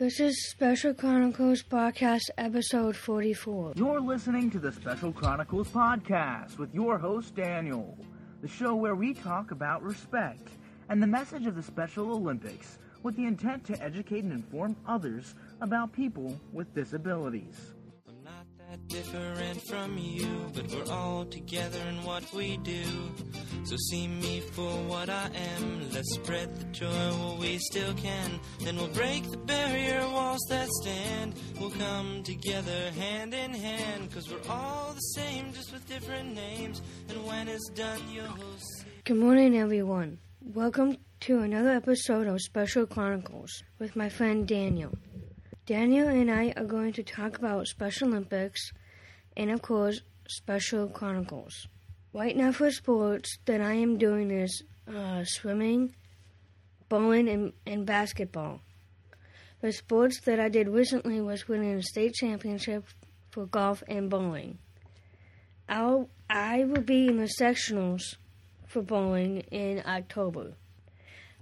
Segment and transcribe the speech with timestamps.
[0.00, 3.74] This is Special Chronicles Podcast Episode 44.
[3.76, 7.98] You're listening to the Special Chronicles Podcast with your host, Daniel,
[8.40, 10.48] the show where we talk about respect
[10.88, 15.34] and the message of the Special Olympics with the intent to educate and inform others
[15.60, 17.74] about people with disabilities.
[18.70, 22.84] That different from you, but we're all together in what we do.
[23.64, 25.90] So see me for what I am.
[25.92, 28.38] Let's spread the joy while we still can.
[28.60, 31.34] Then we'll break the barrier walls that stand.
[31.58, 36.80] We'll come together hand in hand, cause we're all the same, just with different names.
[37.08, 38.86] And when it's done, you'll see.
[39.02, 40.18] Good morning, everyone.
[40.40, 44.92] Welcome to another episode of Special Chronicles with my friend Daniel.
[45.70, 48.72] Daniel and I are going to talk about Special Olympics
[49.36, 51.68] and, of course, Special Chronicles.
[52.12, 55.94] Right now, for sports that I am doing is uh, swimming,
[56.88, 58.62] bowling, and, and basketball.
[59.60, 62.84] The sports that I did recently was winning a state championship
[63.30, 64.58] for golf and bowling.
[65.68, 68.16] I'll, I will be in the sectionals
[68.66, 70.54] for bowling in October.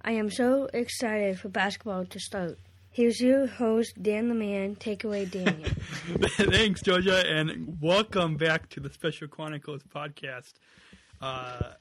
[0.02, 2.58] I am so excited for basketball to start.
[2.98, 4.74] Here's your host, Dan the Man.
[4.74, 5.70] Take away, Daniel.
[6.30, 10.54] Thanks, Georgia, and welcome back to the Special Chronicles podcast.
[11.20, 11.74] Uh,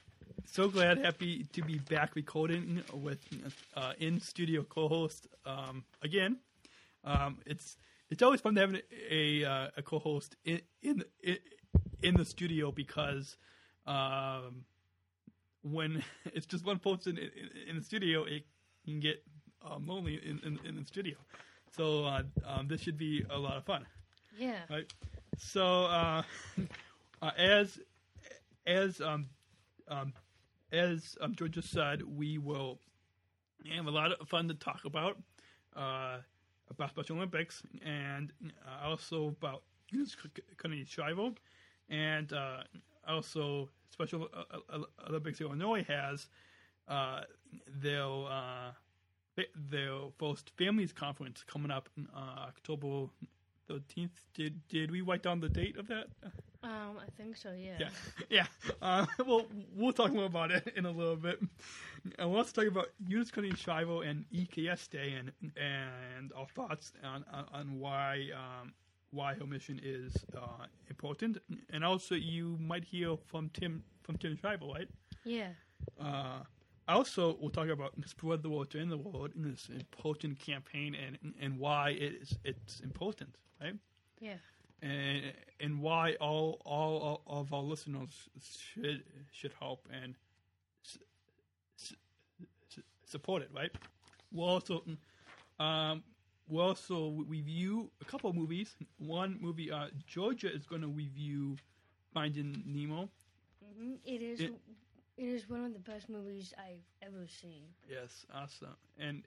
[0.45, 3.17] so glad, happy to be back recording with
[3.75, 6.37] uh, in studio co-host um, again.
[7.03, 7.77] Um, it's
[8.11, 8.75] it's always fun to have
[9.09, 11.37] a a, a co-host in, in in
[12.03, 13.37] in the studio because
[13.87, 14.65] um,
[15.63, 18.43] when it's just one person in, in, in the studio, it
[18.85, 19.23] can get
[19.65, 21.15] um, lonely in, in, in the studio.
[21.75, 23.85] So uh, um, this should be a lot of fun.
[24.37, 24.59] yeah.
[24.69, 24.91] Right.
[25.37, 26.23] So uh,
[27.21, 27.79] uh, as
[28.65, 29.27] as um,
[29.87, 30.13] um,
[30.71, 32.79] as um, George just said, we will
[33.75, 35.17] have a lot of fun to talk about
[35.75, 36.17] uh,
[36.69, 38.33] about Special Olympics and
[38.65, 39.63] uh, also about
[40.85, 41.31] Shriver
[41.89, 42.63] and uh,
[43.07, 44.79] also Special uh, uh,
[45.09, 46.27] Olympics Illinois has
[46.87, 47.21] uh,
[47.81, 48.27] they'll
[49.69, 53.07] their first families conference coming up in uh, October
[53.67, 54.23] thirteenth.
[54.33, 56.07] Did did we write down the date of that?
[56.63, 57.51] Um, I think so.
[57.51, 57.77] Yeah.
[57.79, 57.89] Yeah,
[58.29, 58.45] yeah.
[58.81, 61.39] Uh, well, we'll talk more about it in a little bit.
[62.17, 67.25] And let's talk about Eunice Kennedy Shriver and EKS Day and and our thoughts on
[67.31, 68.73] on, on why um,
[69.11, 71.37] why her mission is uh, important.
[71.69, 74.89] And also, you might hear from Tim from Tim Shriver, right?
[75.23, 75.49] Yeah.
[75.99, 76.39] Uh,
[76.95, 81.33] also, we'll talk about spread the word in the world in this important campaign and
[81.39, 83.75] and why it is it's important, right?
[84.19, 84.37] Yeah.
[84.81, 90.15] And and why all all of our listeners should should help and
[90.85, 90.97] s-
[91.79, 91.95] s-
[92.71, 93.71] s- support it, right?
[94.31, 94.83] We'll also
[95.59, 96.03] um
[96.47, 98.75] we'll also review a couple of movies.
[98.97, 101.57] One movie, uh, Georgia is going to review
[102.13, 103.09] Finding Nemo.
[103.61, 104.39] hmm It is.
[104.41, 104.53] It-
[105.17, 107.63] it is one of the best movies I've ever seen.
[107.89, 108.75] Yes, awesome.
[108.99, 109.23] And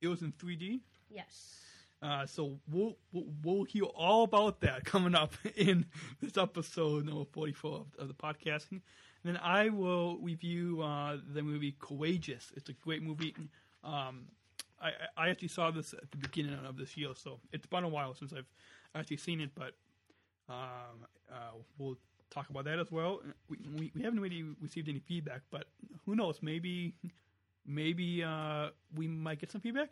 [0.00, 0.80] it was in 3D.
[1.10, 1.60] Yes.
[2.02, 5.86] Uh, so we'll, we'll we'll hear all about that coming up in
[6.20, 8.80] this episode number 44 of, of the podcasting.
[9.24, 12.52] And then I will review uh, the movie Courageous.
[12.54, 13.34] It's a great movie.
[13.82, 14.26] Um,
[14.80, 17.88] I, I actually saw this at the beginning of this year, so it's been a
[17.88, 18.52] while since I've
[18.94, 19.72] actually seen it, but
[20.48, 21.96] um, uh, we'll
[22.30, 23.20] talk about that as well.
[23.48, 25.64] We, we, we haven't really received any feedback, but
[26.04, 26.40] who knows?
[26.42, 26.94] Maybe
[27.66, 29.90] maybe uh, we might get some feedback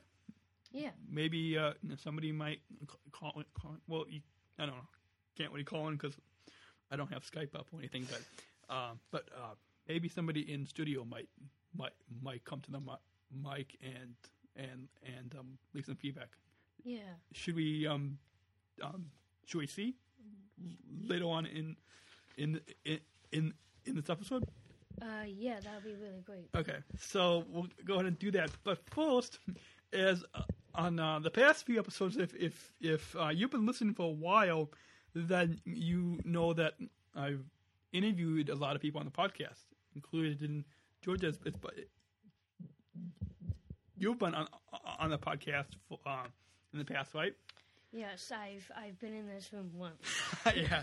[0.73, 0.91] Yeah.
[1.09, 2.61] maybe uh, somebody might
[3.12, 4.21] call, call well you,
[4.59, 4.89] i don't know
[5.37, 6.17] can't really call in because
[6.91, 9.55] i don't have skype up or anything but um, but uh,
[9.89, 11.28] maybe somebody in studio might
[11.77, 11.93] might
[12.23, 14.15] might come to the mic and
[14.56, 16.28] and and um, leave some feedback
[16.84, 17.15] Yeah.
[17.33, 18.19] should we um
[18.83, 19.06] um
[19.44, 19.97] should we see
[21.06, 21.77] later on in
[22.37, 23.00] in in
[23.33, 23.53] in,
[23.84, 24.45] in this episode
[25.03, 26.49] Uh, yeah, that would be really great.
[26.55, 28.50] Okay, so we'll go ahead and do that.
[28.62, 29.41] But first,
[29.93, 30.43] as uh,
[30.75, 34.17] on uh, the past few episodes, if if if uh, you've been listening for a
[34.29, 34.70] while,
[35.14, 36.75] then you know that
[37.14, 37.44] I've
[37.93, 39.67] interviewed a lot of people on the podcast,
[39.97, 40.64] included in
[41.03, 41.38] Georgia's.
[41.44, 41.75] It's, but
[43.99, 44.47] you've been on
[44.99, 46.26] on the podcast for, uh,
[46.73, 47.35] in the past, right?
[47.93, 50.06] Yes, I've I've been in this room once.
[50.55, 50.82] yeah,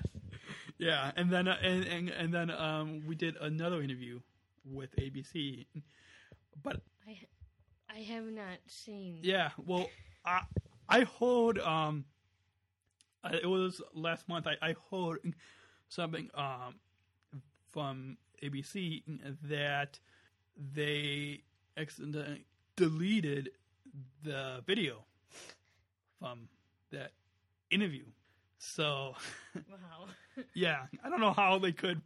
[0.82, 4.20] yeah, and then uh, and, and and then um, we did another interview
[4.66, 5.68] with ABC,
[6.64, 7.20] but I
[7.88, 9.20] I have not seen.
[9.22, 9.90] Yeah, well,
[10.26, 10.42] I
[10.90, 12.06] I heard um,
[13.24, 14.48] uh, it was last month.
[14.48, 15.20] I, I heard
[15.88, 16.76] something um
[17.72, 19.04] from ABC
[19.44, 20.00] that
[20.74, 21.44] they
[21.78, 22.46] accidentally
[22.76, 23.52] deleted
[24.24, 25.06] the video
[26.20, 26.50] from
[26.92, 27.12] that
[27.70, 28.06] interview.
[28.64, 29.16] So
[29.56, 30.06] Wow.
[30.54, 32.00] yeah, I don't know how they could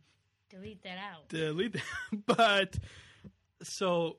[0.49, 1.27] Delete that out.
[1.27, 1.83] delete that,
[2.25, 2.77] but
[3.61, 4.17] so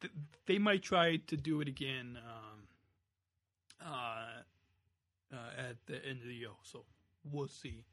[0.00, 0.12] th-
[0.46, 5.36] they might try to do it again um, uh, uh,
[5.68, 6.48] at the end of the year.
[6.62, 6.84] So
[7.30, 7.84] we'll see.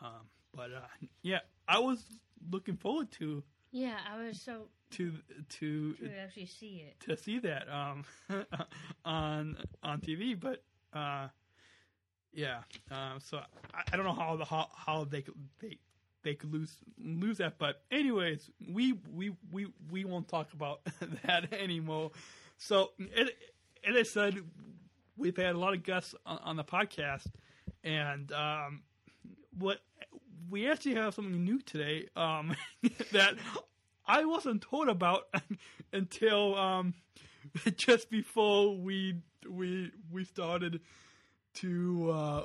[0.00, 2.04] Um, but uh, yeah, I was
[2.50, 3.42] looking forward to
[3.72, 5.12] Yeah, I was so to
[5.58, 7.00] to to actually see it.
[7.00, 8.04] to see that um,
[9.04, 10.62] on on TV, but
[10.92, 11.28] uh,
[12.36, 12.58] yeah.
[12.90, 13.38] Um, so
[13.74, 15.24] I, I don't know how the how, how they
[15.60, 15.78] they
[16.22, 17.58] they could lose lose that.
[17.58, 20.80] But anyways, we we we we won't talk about
[21.24, 22.12] that anymore.
[22.58, 22.90] So
[23.86, 24.38] as I said,
[25.16, 27.26] we've had a lot of guests on, on the podcast,
[27.82, 28.82] and um,
[29.58, 29.78] what
[30.50, 32.54] we actually have something new today um,
[33.12, 33.34] that
[34.06, 35.24] I wasn't told about
[35.92, 36.94] until um,
[37.76, 39.16] just before we
[39.48, 40.80] we we started
[41.56, 42.42] to uh,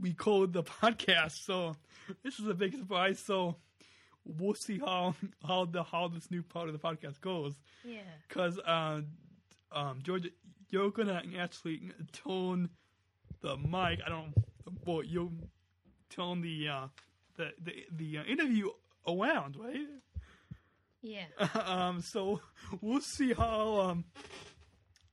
[0.00, 1.44] record the podcast.
[1.44, 1.76] So
[2.22, 3.18] this is a big surprise.
[3.18, 3.56] So
[4.24, 5.14] we'll see how
[5.46, 7.54] how the how this new part of the podcast goes.
[7.84, 8.00] Yeah.
[8.28, 9.02] Because uh,
[9.72, 10.30] um, Georgia,
[10.70, 12.70] you're gonna actually tone
[13.42, 14.00] the mic.
[14.04, 14.34] I don't.
[14.84, 15.32] Well, you'll
[16.10, 16.86] tone the uh,
[17.36, 18.70] the the the uh, interview
[19.06, 19.86] around, right?
[21.02, 21.26] Yeah.
[21.64, 22.40] um, so
[22.80, 24.04] we'll see how um,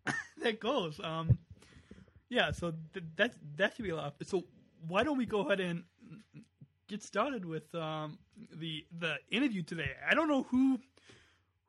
[0.41, 0.99] that goes.
[1.03, 1.37] Um,
[2.33, 4.15] yeah, so th- that that should be a lot.
[4.23, 4.43] So
[4.87, 5.83] why don't we go ahead and
[6.87, 8.17] get started with um,
[8.51, 9.91] the the interview today?
[10.09, 10.79] I don't know who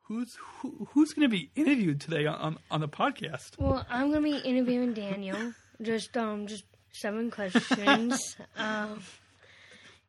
[0.01, 3.59] who's who, who's going to be interviewed today on on the podcast.
[3.59, 5.53] Well, I'm gonna be interviewing Daniel.
[5.81, 8.35] Just um, just seven questions.
[8.57, 9.01] um,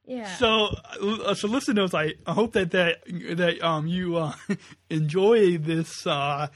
[0.06, 0.37] yeah.
[0.37, 0.69] So,
[1.00, 3.02] uh, so listeners, I I hope that that
[3.37, 4.32] that um you uh,
[4.91, 6.49] enjoy this uh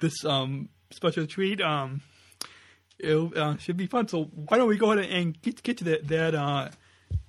[0.00, 1.60] this um special treat.
[1.60, 2.00] Um,
[2.98, 4.08] it uh, should be fun.
[4.08, 6.68] So why don't we go ahead and get get to that that uh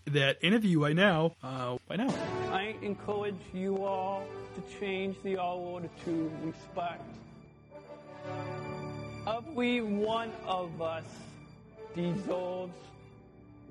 [0.06, 1.36] that interview right now?
[1.44, 2.13] Uh, right now.
[2.51, 4.25] I encourage you all
[4.56, 7.04] to change the all order to respect.
[9.27, 11.04] Every one of us
[11.95, 12.74] deserves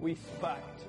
[0.00, 0.82] respect.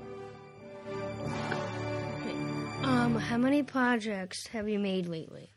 [2.83, 5.49] Um, how many projects have you made lately?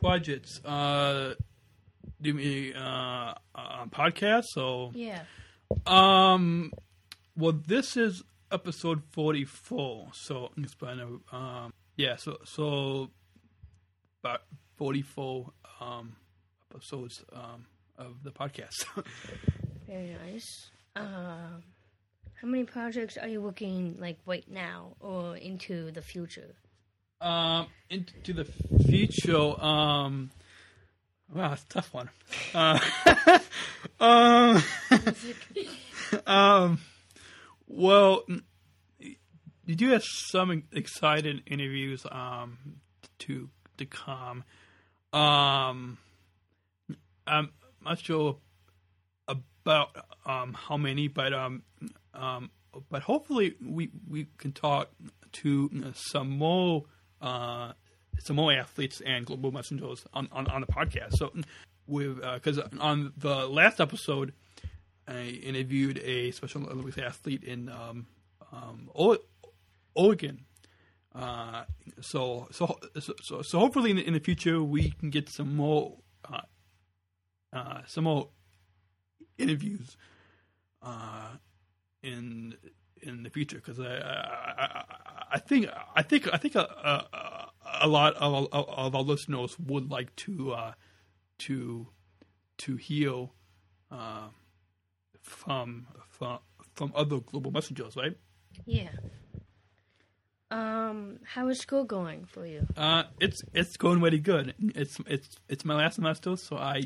[0.00, 0.60] Projects.
[0.64, 1.34] Uh,
[2.24, 4.44] do me uh, uh podcast?
[4.46, 5.22] So Yeah.
[5.86, 6.72] Um,
[7.36, 13.10] well, this is episode forty-four, so it's been a um, yeah, so so
[14.22, 14.42] about
[14.76, 16.16] forty-four um
[16.70, 17.66] episodes um
[17.98, 18.86] of the podcast.
[19.86, 20.70] Very nice.
[20.96, 21.62] Um,
[22.40, 26.54] how many projects are you working like right now or into the future?
[27.20, 30.30] um, into the future, um,
[31.34, 32.10] wow, that's a tough one.
[32.54, 32.78] Uh,
[34.00, 34.62] um,
[36.26, 36.78] um,
[37.66, 38.24] well,
[38.98, 42.58] you do have some excited interviews um
[43.18, 43.48] to
[43.78, 44.44] to come.
[45.12, 45.98] Um,
[47.26, 47.50] I'm
[47.84, 48.36] not sure
[49.28, 49.90] about
[50.26, 51.62] um how many, but um
[52.12, 52.50] um
[52.90, 54.90] but hopefully we we can talk
[55.32, 56.84] to some more
[57.20, 57.72] uh
[58.18, 61.16] some more athletes and global messengers on on, on the podcast.
[61.16, 61.32] So
[61.86, 64.32] with because on the last episode.
[65.06, 68.06] I interviewed a Special Olympics athlete in um,
[68.52, 68.90] um,
[69.94, 70.44] Oregon.
[71.14, 71.64] Uh,
[72.00, 75.98] so, so, so, so hopefully in the, in the future we can get some more,
[76.32, 76.40] uh,
[77.52, 78.30] uh, some more
[79.38, 79.96] interviews,
[80.82, 81.36] uh,
[83.04, 84.84] in the future because I, I,
[85.32, 87.50] I, think I think I think a, a,
[87.82, 90.72] a lot of, of our listeners would like to uh,
[91.40, 91.88] to
[92.58, 93.28] to hear.
[93.90, 94.28] Uh,
[95.24, 96.38] from from
[96.74, 98.16] from other global messengers, right?
[98.66, 98.90] Yeah.
[100.50, 102.66] Um, how is school going for you?
[102.76, 104.54] Uh, it's it's going really good.
[104.58, 106.82] It's it's it's my last semester, so I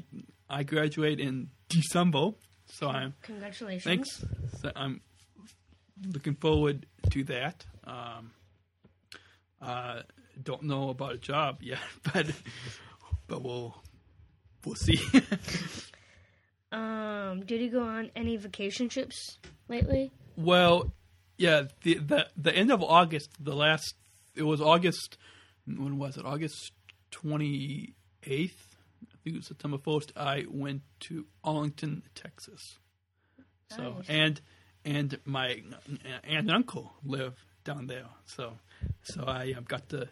[0.48, 2.30] I graduate in December.
[2.66, 3.84] So I'm Congratulations.
[3.84, 4.24] thanks.
[4.60, 5.00] So I'm
[6.06, 7.64] looking forward to that.
[7.84, 8.32] Um,
[9.60, 10.02] uh,
[10.42, 11.78] don't know about a job yet,
[12.12, 12.26] but
[13.26, 13.82] but we'll
[14.64, 15.00] we'll see.
[16.70, 19.38] Um, did you go on any vacation trips
[19.68, 20.12] lately?
[20.36, 20.92] Well,
[21.38, 23.94] yeah, the the the end of August, the last
[24.34, 25.16] it was August
[25.66, 26.26] when was it?
[26.26, 26.72] August
[27.10, 28.76] twenty eighth.
[29.02, 30.12] I think it was September first.
[30.14, 32.60] I went to Arlington, Texas.
[33.70, 34.04] So Nice.
[34.10, 34.40] and
[34.88, 38.06] and my aunt and uncle live down there.
[38.24, 38.54] So
[39.02, 40.08] so I um, got to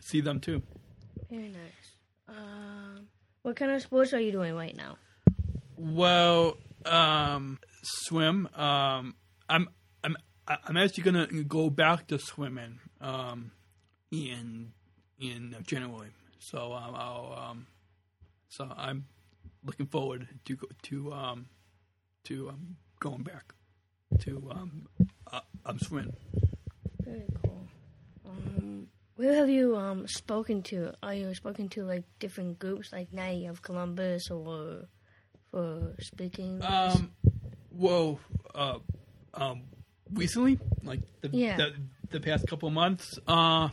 [0.00, 0.62] see them too.
[1.30, 1.88] Very nice.
[2.28, 3.08] Um,
[3.42, 4.96] what kind of sports are you doing right now?
[5.76, 6.56] Well,
[6.86, 8.48] um, swim.
[8.54, 9.16] Um,
[9.48, 9.68] I'm
[10.04, 10.16] I'm
[10.46, 13.50] I'm actually gonna go back to swimming um,
[14.12, 14.72] in
[15.18, 16.10] in January.
[16.38, 17.66] So um, I'll um,
[18.48, 19.06] so I'm
[19.64, 21.46] looking forward to go- to um,
[22.24, 23.54] to um, going back
[24.20, 24.88] to um,
[25.32, 26.14] uh, um swimming.
[27.04, 27.66] Very cool.
[28.26, 30.92] Um, where have you um spoken to?
[31.02, 34.88] Are you spoken to like different groups, like Knights of Columbus, or
[35.50, 36.62] for speaking?
[36.62, 37.12] Um,
[37.70, 38.18] whoa,
[38.54, 38.78] uh,
[39.34, 39.62] um,
[40.12, 41.56] recently, like the, Yeah.
[41.56, 41.74] the
[42.10, 43.68] the past couple months, uh,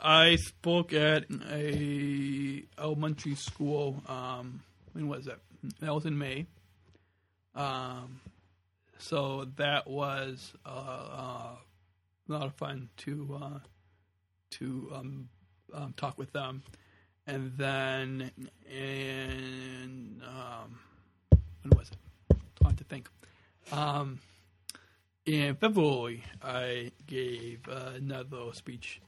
[0.00, 4.02] I spoke at a elementary school.
[4.08, 4.60] Um,
[4.92, 5.38] when was that?
[5.80, 6.46] That was in May.
[7.54, 8.20] Um,
[9.02, 11.56] so that was uh, uh,
[12.28, 13.58] a lot of fun to uh,
[14.50, 15.28] to um,
[15.74, 16.62] um, talk with them,
[17.26, 18.30] and then
[18.70, 20.78] in um,
[21.62, 22.36] when was it?
[22.62, 23.08] Hard to think.
[23.72, 24.20] Um,
[25.26, 29.00] in February, I gave uh, another speech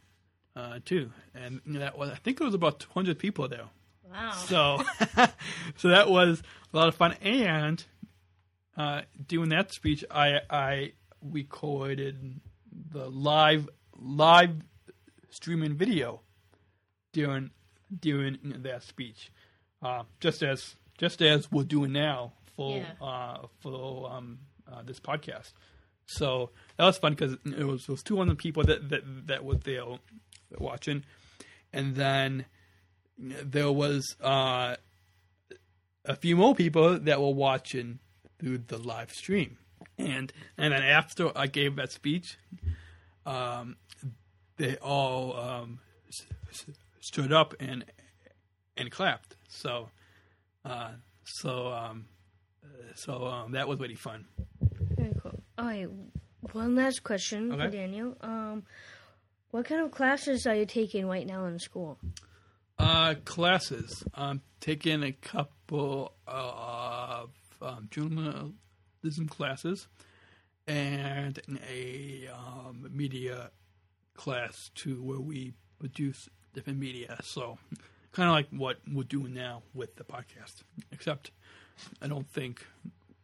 [0.57, 3.69] uh, too, and that was I think it was about 200 people there.
[4.11, 4.33] wow.
[4.33, 4.83] So,
[5.77, 7.13] so that was a lot of fun.
[7.23, 7.85] And
[8.77, 12.41] uh, doing that speech, I I recorded
[12.91, 14.57] the live live
[15.31, 16.21] streaming video
[17.13, 17.51] during
[18.01, 19.31] during that speech,
[19.83, 22.93] uh, just as just as we're doing now for Yeah.
[23.07, 24.39] uh, for um,
[24.71, 25.53] uh, this podcast.
[26.07, 29.85] So that was fun because it was, was 200 people that that that were there
[30.59, 31.05] watching,
[31.73, 32.45] and then
[33.19, 34.77] there was uh,
[36.05, 38.01] a few more people that were watching
[38.45, 39.57] through the live stream,
[39.97, 42.37] and and then after I gave that speech,
[43.25, 43.77] um,
[44.59, 45.79] they all um,
[47.01, 47.87] stood up and
[48.77, 49.37] and clapped.
[49.49, 49.89] So,
[50.63, 50.91] uh,
[51.25, 52.05] so um,
[52.95, 54.27] so um, that was really fun.
[54.95, 55.41] Very cool.
[55.57, 55.89] All right.
[56.53, 58.15] One last question for Daniel.
[58.21, 58.65] Um,
[59.53, 61.99] what kind of classes are you taking right now in school?
[62.79, 64.05] Uh, classes.
[64.15, 67.31] I'm taking a couple of
[67.65, 69.89] um, journalism classes
[70.67, 71.41] and
[71.71, 73.51] a um, media
[74.15, 77.17] class too, where we produce different media.
[77.23, 77.59] So,
[78.13, 81.31] kind of like what we're doing now with the podcast, except
[82.01, 82.65] I don't think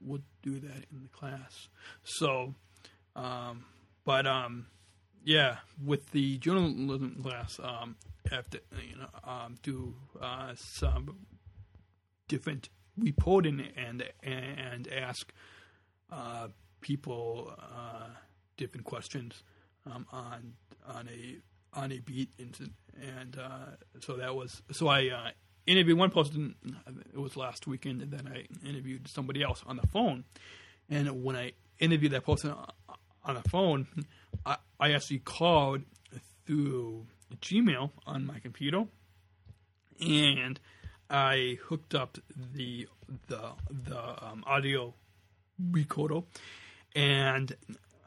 [0.00, 1.68] we'll do that in the class.
[2.02, 2.54] So,
[3.16, 3.64] um,
[4.04, 4.66] but um,
[5.24, 7.96] yeah, with the journalism class, um,
[8.30, 11.16] have to you know um, do uh, some
[12.28, 12.68] different
[12.98, 15.32] reporting and and ask
[16.10, 16.48] uh,
[16.80, 18.08] people uh,
[18.56, 19.42] different questions
[19.86, 20.54] um, on
[20.86, 21.36] on a
[21.78, 22.70] on a beat and
[23.18, 23.66] and uh,
[24.00, 25.30] so that was so I uh,
[25.66, 26.54] interviewed one person
[27.12, 30.24] it was last weekend and then I interviewed somebody else on the phone.
[30.88, 32.54] And when I interviewed that person
[33.24, 33.86] on the phone
[34.44, 35.82] I, I actually called
[36.46, 37.06] through
[37.40, 38.84] Gmail on my computer.
[40.00, 40.58] And
[41.10, 42.18] I hooked up
[42.54, 42.88] the
[43.26, 44.94] the the um, audio
[45.70, 46.22] recorder,
[46.94, 47.54] and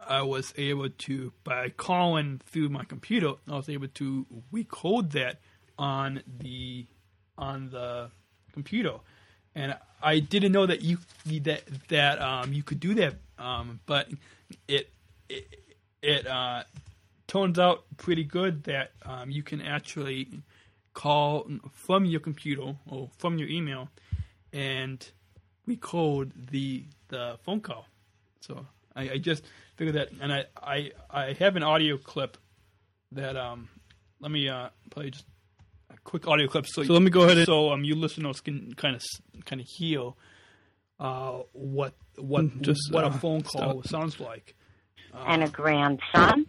[0.08, 5.40] I was able to by calling through my computer, I was able to record that
[5.78, 6.86] on the
[7.38, 8.10] on the
[8.54, 8.96] computer,
[9.56, 10.98] and I didn't know that you
[11.42, 14.10] that that um, you could do that, um, but
[14.68, 14.90] it
[15.30, 15.48] it,
[16.02, 16.64] it uh,
[17.28, 20.28] turns out pretty good that um, you can actually
[20.94, 23.90] call from your computer or from your email
[24.52, 25.10] and
[25.66, 27.88] record the the phone call.
[28.42, 29.44] So I, I just
[29.76, 32.38] figured that, and I, I I have an audio clip
[33.12, 33.70] that um
[34.20, 35.26] let me uh play just
[35.90, 36.68] a quick audio clip.
[36.68, 39.02] So, so let me go ahead and so um you listeners can kind of
[39.46, 40.12] kind of hear
[41.00, 44.56] uh what what Just, what uh, a phone call sounds like.
[45.26, 46.46] and a grandson.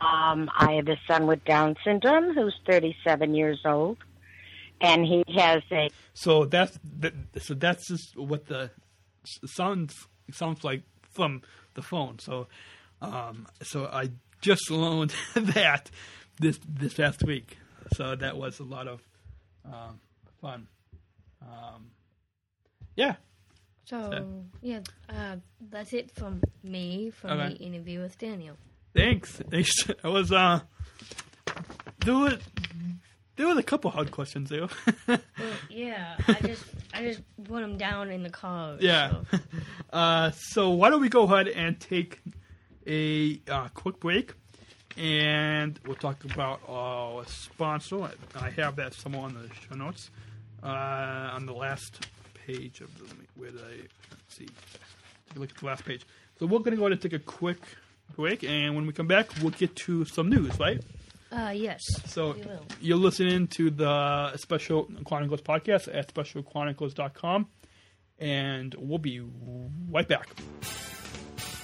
[0.00, 3.98] Um, I have a son with Down syndrome who's 37 years old,
[4.80, 8.70] and he has a So that's that, so that's just what the
[9.24, 9.94] s- sounds
[10.32, 11.42] sounds like from
[11.74, 12.18] the phone.
[12.18, 12.48] So
[13.02, 15.90] um, so I just learned that
[16.38, 17.58] this this past week.
[17.94, 19.02] So that was a lot of
[19.64, 20.00] um,
[20.40, 20.66] fun.
[21.42, 21.90] Um,
[22.96, 23.16] yeah.
[23.84, 25.36] So yeah, uh,
[25.70, 27.54] that's it from me from Okay.
[27.54, 28.56] the interview with Daniel.
[28.94, 29.30] Thanks.
[29.50, 29.72] Thanks.
[30.04, 30.60] I was uh
[32.04, 32.38] there were
[33.36, 34.68] there was a couple hard questions there.
[35.06, 35.18] Well,
[35.70, 38.76] yeah, I just I just put them down in the car.
[38.80, 39.22] Yeah.
[39.30, 39.38] so-
[39.92, 42.20] Uh, so why don't we go ahead and take
[42.86, 44.34] a uh, quick break,
[44.96, 48.08] and we'll talk about our sponsor.
[48.36, 50.10] I have that somewhere on the show notes,
[50.62, 52.06] uh, on the last
[52.46, 53.04] page of the.
[53.34, 53.78] Where did I
[54.12, 54.46] let's see?
[54.46, 56.06] take a look at the last page.
[56.38, 57.58] So we're going to go ahead and take a quick
[58.16, 60.82] break, and when we come back, we'll get to some news, right?
[61.32, 61.80] Uh, yes.
[62.06, 62.64] So we will.
[62.80, 67.46] you're listening to the Special Chronicles podcast at specialchronicles.com,
[68.18, 69.20] and we'll be
[69.90, 70.28] right back.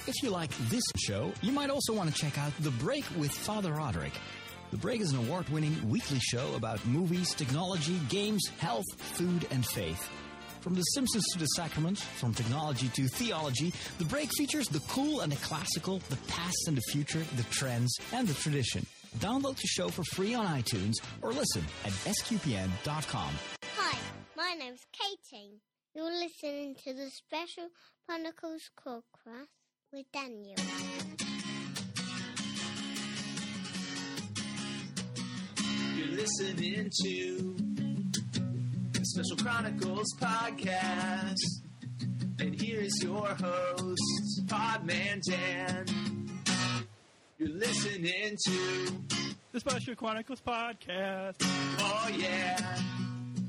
[0.07, 3.31] If you like this show, you might also want to check out The Break with
[3.31, 4.13] Father Roderick.
[4.71, 9.65] The Break is an award winning weekly show about movies, technology, games, health, food, and
[9.65, 10.09] faith.
[10.67, 15.21] From The Simpsons to the Sacraments, from technology to theology, The Break features the cool
[15.21, 18.85] and the classical, the past and the future, the trends, and the tradition.
[19.19, 23.33] Download the show for free on iTunes or listen at sqpn.com.
[23.77, 23.97] Hi,
[24.35, 25.61] my name's Katie.
[25.95, 27.69] You're listening to the Special
[28.05, 29.47] Chronicles Callcraft
[29.93, 30.57] with Daniel.
[35.95, 37.66] You're listening to the
[39.17, 41.41] Special Chronicles podcast.
[42.39, 45.85] And here is your host, Podman Dan.
[47.39, 48.87] You're listening to,
[49.53, 51.33] The Special Chronicles podcast.
[51.41, 52.79] oh yeah,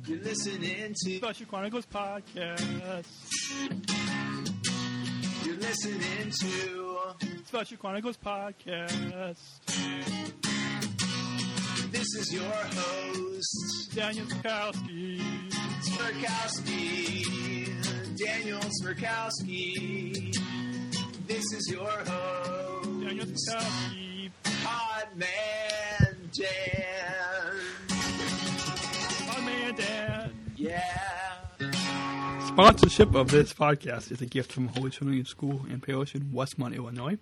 [0.07, 2.65] you're listening to, Special Chronicles podcast.
[5.45, 6.99] you're listening to,
[7.45, 9.37] Special Chronicles podcast.
[11.91, 15.38] this is your host, Daniel Skowski.
[15.81, 17.25] Smirkowski,
[18.17, 20.35] Daniel Smirkowski.
[21.27, 24.31] This is your host, Daniel Skowski.
[24.45, 27.57] Podman Dan.
[29.29, 30.33] My man Dan.
[30.57, 31.09] Yeah.
[32.47, 37.19] Sponsorship of this podcast is a gift from Holy Trinity School in Parish Westmont, Illinois.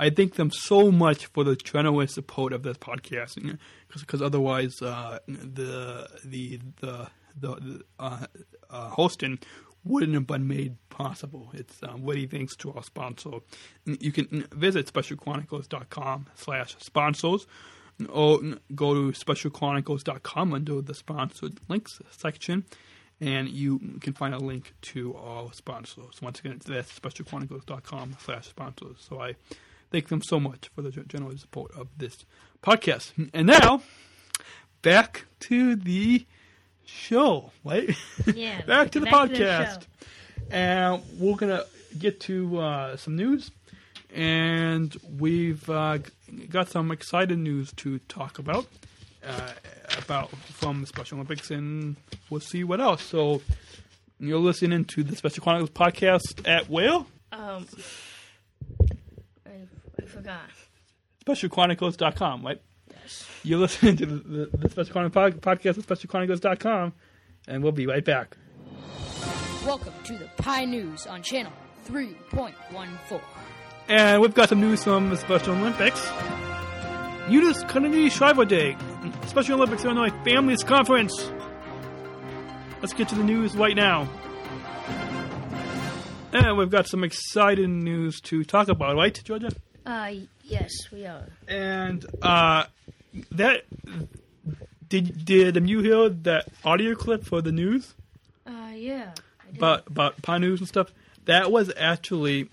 [0.00, 3.58] I thank them so much for the generous support of this podcast,
[3.92, 7.08] because otherwise uh, the the the
[7.38, 8.26] the uh,
[8.68, 9.38] uh, hosting
[9.84, 11.50] wouldn't have been made possible.
[11.54, 13.30] It's uh, really thanks to our sponsor.
[13.86, 17.46] You can visit specialchronicles.com slash sponsors
[18.08, 18.40] or
[18.74, 22.64] go to specialchronicles.com under the sponsored links section
[23.20, 26.22] and you can find a link to our sponsors.
[26.22, 28.96] Once again, that's specialchronicles.com slash sponsors.
[28.98, 29.36] So I
[29.90, 32.24] thank them so much for the general support of this
[32.62, 33.12] podcast.
[33.34, 33.82] And now,
[34.82, 36.26] back to the
[36.90, 37.94] show, right?
[38.34, 39.82] Yeah, back to the back to podcast.
[40.50, 41.66] and we're going to
[41.98, 43.50] get to uh, some news.
[44.14, 45.98] And we've uh,
[46.48, 48.66] got some exciting news to talk about
[49.24, 49.50] uh,
[49.98, 51.96] about from the Special Olympics, and
[52.28, 53.02] we'll see what else.
[53.02, 53.40] So
[54.18, 57.04] you're listening to the Special Chronicles podcast at where?
[57.32, 57.66] Um,
[59.46, 59.50] I,
[59.98, 60.40] I forgot.
[61.24, 62.60] SpecialChronicles.com, right?
[63.10, 63.26] Yes.
[63.42, 66.92] You're listening to the, the, the Special Chronicles pod- podcast at SpecialChronicles.com,
[67.48, 68.36] and we'll be right back.
[69.66, 71.52] Welcome to the Pi News on channel
[71.86, 73.20] 3.14.
[73.88, 76.08] And we've got some news from the Special Olympics.
[77.28, 78.76] Eunice Kennedy Shriver Day,
[79.26, 81.30] Special Olympics Illinois Families Conference.
[82.80, 84.08] Let's get to the news right now.
[86.32, 89.50] And we've got some exciting news to talk about, right, Georgia?
[89.84, 90.12] Uh,
[90.44, 91.26] yes, we are.
[91.48, 92.64] And uh,
[93.32, 93.64] that
[94.88, 97.94] did did you hear that audio clip for the news
[98.46, 99.12] Uh, yeah.
[99.48, 99.56] Did.
[99.58, 100.92] about about Pi News and stuff?
[101.26, 102.48] That was actually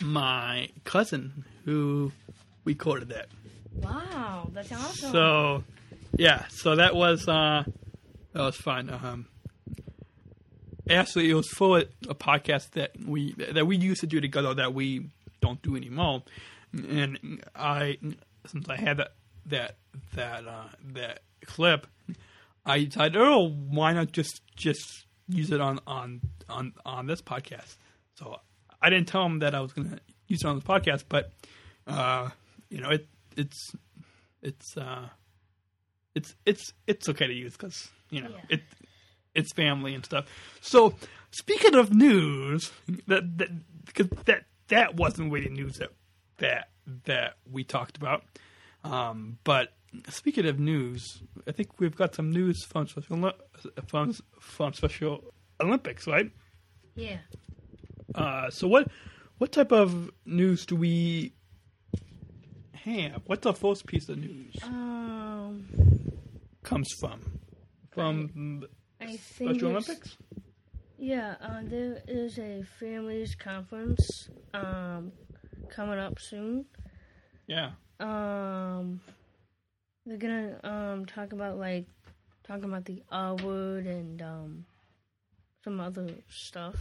[0.00, 2.12] my cousin who
[2.64, 3.28] recorded that.
[3.74, 5.12] wow, that's awesome.
[5.12, 5.64] So,
[6.16, 7.64] yeah, so that was uh,
[8.32, 8.88] that was fun.
[8.90, 9.26] Um,
[10.88, 14.72] actually, it was for a podcast that we that we used to do together that
[14.74, 15.08] we
[15.40, 16.22] don't do anymore.
[16.72, 17.98] And I,
[18.46, 19.12] since I had that
[19.46, 19.76] that
[20.14, 21.86] that uh, that clip,
[22.64, 27.76] I decided, oh, why not just just use it on on on on this podcast?
[28.14, 28.38] So
[28.80, 31.32] I didn't tell him that I was going to use it on this podcast, but
[31.86, 32.30] uh,
[32.68, 33.06] you know, it
[33.36, 33.72] it's
[34.42, 35.08] it's uh
[36.14, 38.56] it's it's it's okay to use because you know Yeah.
[38.56, 38.60] it
[39.34, 40.26] it's family and stuff.
[40.60, 40.94] So
[41.30, 42.72] speaking of news,
[43.06, 43.50] that that
[43.86, 45.90] because that that wasn't really news that
[46.38, 46.70] that
[47.04, 48.24] that we talked about.
[48.92, 49.72] Um, but
[50.08, 53.32] speaking of news, I think we've got some news from special
[53.88, 55.24] from from Special
[55.60, 56.30] Olympics, right?
[56.94, 57.18] yeah.
[58.14, 58.88] Uh, so what
[59.38, 61.32] what type of news do we
[62.72, 63.22] have?
[63.26, 65.66] What's the first piece of news Um,
[66.62, 67.20] comes from?
[67.90, 68.64] From
[69.00, 70.16] I think Special Olympics?
[70.98, 75.12] Yeah, uh, there is a families conference um
[75.68, 76.66] coming up soon.
[77.46, 77.72] Yeah.
[77.98, 79.00] Um,
[80.04, 81.86] they're gonna um talk about like
[82.46, 84.64] talking about the R word and um
[85.64, 86.76] some other stuff.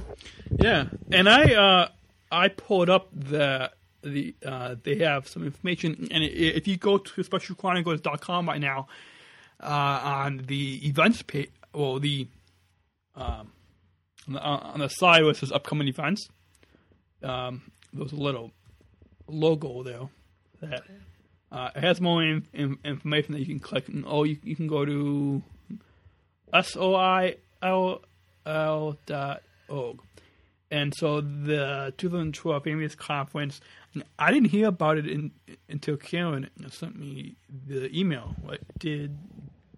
[0.59, 0.85] Yeah.
[1.11, 1.89] And I uh
[2.31, 3.71] I pulled up the
[4.05, 8.87] the uh, they have some information, and if you go to specialchronicles.com right now
[9.61, 9.65] uh,
[10.03, 12.27] on the events page, well, the
[13.15, 13.51] um,
[14.27, 16.29] on the, on the side where it says upcoming events,
[17.23, 18.51] um, there's a little
[19.27, 20.07] logo there
[20.61, 20.83] that
[21.51, 23.87] uh, it has more in, in, information that you can click.
[23.87, 25.41] And, oh, you, you can go to
[26.53, 28.01] s o i l
[28.45, 29.99] l dot org.
[30.71, 33.61] And so the 2012 Families Conference,
[34.17, 35.31] I didn't hear about it in,
[35.69, 37.35] until Karen sent me
[37.67, 38.35] the email.
[38.41, 39.15] What did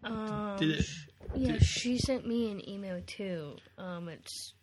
[0.04, 0.86] Um, did it?
[1.36, 3.58] yeah, did- she sent me an email too.
[3.78, 4.54] Um, it's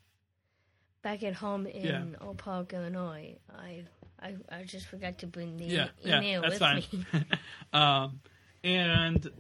[1.03, 2.05] back at home in Yeah.
[2.23, 3.37] Oak Park, Illinois.
[3.51, 3.85] I,
[4.25, 7.07] I I just forgot to bring the yeah, email yeah, that's with fine.
[7.13, 7.25] me.
[7.73, 8.21] um,
[8.65, 9.31] and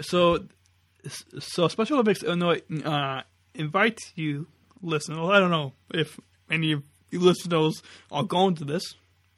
[0.00, 0.44] so,
[1.38, 3.22] so Special Olympics Illinois uh,
[3.54, 4.48] invites you,
[4.82, 5.18] listeners.
[5.18, 6.18] I don't know if
[6.50, 8.82] any of you listeners are going to this.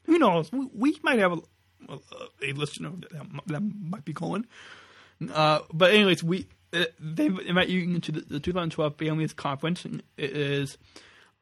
[0.04, 0.50] Who knows?
[0.50, 1.38] We, we might have a,
[1.88, 1.98] a,
[2.42, 4.46] a listener that, that might be going.
[5.32, 9.84] Uh, but anyways, we uh, they invite you into the, the 2012 Families Conference.
[9.84, 10.78] It is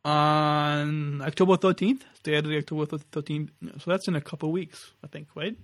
[0.09, 3.51] on October 13th, Saturday, October 13th.
[3.79, 5.55] So that's in a couple of weeks, I think, right?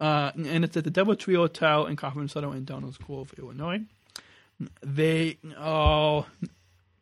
[0.00, 3.82] Uh, and it's at the DoubleTree Hotel in Conference Center in Downers Grove, Illinois.
[4.82, 6.26] They all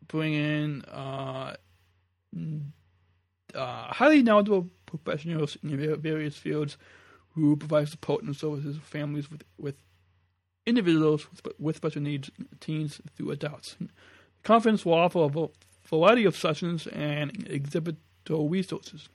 [0.08, 1.54] bring in uh,
[3.54, 6.76] uh, highly knowledgeable professionals in various fields
[7.34, 9.76] who provide support and services to families with, with
[10.66, 11.28] individuals
[11.60, 13.76] with, special needs, teens through adults.
[13.78, 13.88] The
[14.42, 15.28] conference will offer a
[15.90, 17.96] variety of sessions and exhibit
[18.28, 19.08] resources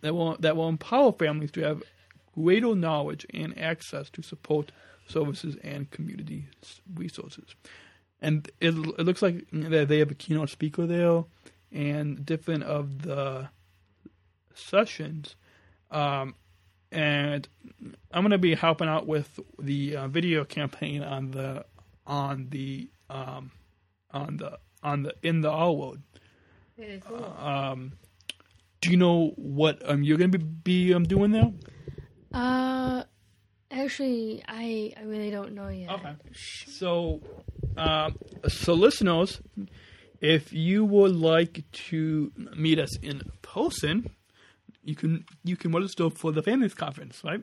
[0.00, 1.82] that will that will empower families to have
[2.34, 4.72] greater knowledge and access to support
[5.06, 6.46] services and community
[6.94, 7.54] resources.
[8.20, 11.24] And it, it looks like they have a keynote speaker there,
[11.72, 13.48] and different of the
[14.54, 15.36] sessions.
[15.90, 16.34] Um,
[16.90, 17.48] and
[18.10, 21.64] I'm going to be helping out with the uh, video campaign on the
[22.06, 23.52] on the um,
[24.10, 26.00] on the on the in the all world.
[26.76, 27.24] Very cool.
[27.38, 27.92] Um,
[28.80, 31.52] do you know what um, you're going to be, be um, doing there?
[32.32, 33.02] Uh,
[33.70, 35.90] actually, I I really don't know yet.
[35.90, 36.14] Okay.
[36.66, 37.20] So,
[37.76, 39.40] um, so listeners,
[40.20, 44.10] if you would like to meet us in person,
[44.84, 47.42] you can you can register for the families conference, right?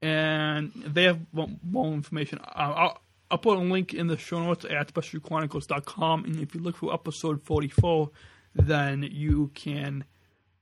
[0.00, 2.38] And they have more, more information.
[2.38, 6.60] Uh, I'll, I'll put a link in the show notes at specialchronicles.com, and if you
[6.60, 8.10] look for episode 44,
[8.54, 10.04] then you can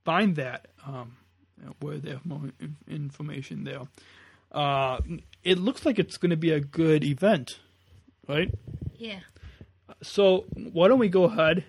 [0.05, 1.17] find that um,
[1.81, 2.51] where they have more
[2.89, 3.83] information there.
[4.51, 5.01] Uh,
[5.45, 7.59] it looks like it's going to be a good event,
[8.29, 8.53] right?
[8.97, 9.21] Yeah.
[10.03, 11.65] So why don't we go ahead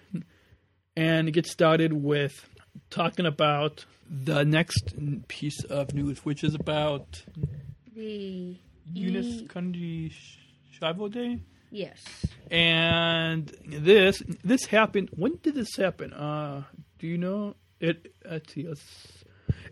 [0.95, 2.47] and get started with
[2.89, 4.95] talking about the next
[5.27, 7.23] piece of news, which is about
[7.95, 8.55] The
[8.93, 9.45] Eunice E-
[10.77, 11.39] Shriver Day.
[11.71, 12.03] Yes.
[12.49, 15.09] And this this happened.
[15.15, 16.13] When did this happen?
[16.13, 16.63] Uh,
[16.99, 17.55] do you know?
[17.79, 18.55] It at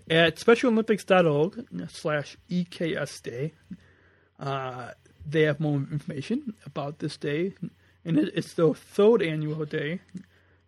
[0.09, 3.53] at SpecialOlympics.org slash EKS Day.
[4.39, 4.91] Uh,
[5.25, 7.55] they have more information about this day,
[8.03, 10.01] and it, it's the third annual day.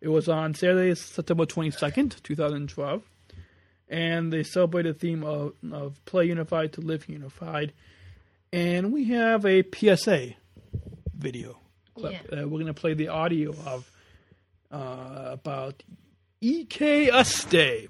[0.01, 3.03] It was on Saturday, September twenty second, two thousand twelve,
[3.89, 7.73] and they celebrate the theme of of play unified to live unified.
[8.53, 10.35] And we have a PSA
[11.15, 11.59] video
[11.95, 12.13] clip.
[12.31, 12.43] Yeah.
[12.43, 13.91] Uh, we're going to play the audio of
[14.71, 15.83] uh, about
[16.41, 17.87] EKS Day.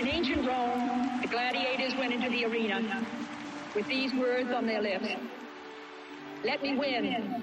[0.00, 3.04] In ancient Rome, the gladiators went into the arena
[3.74, 5.08] with these words on their lips
[6.44, 7.42] Let me win.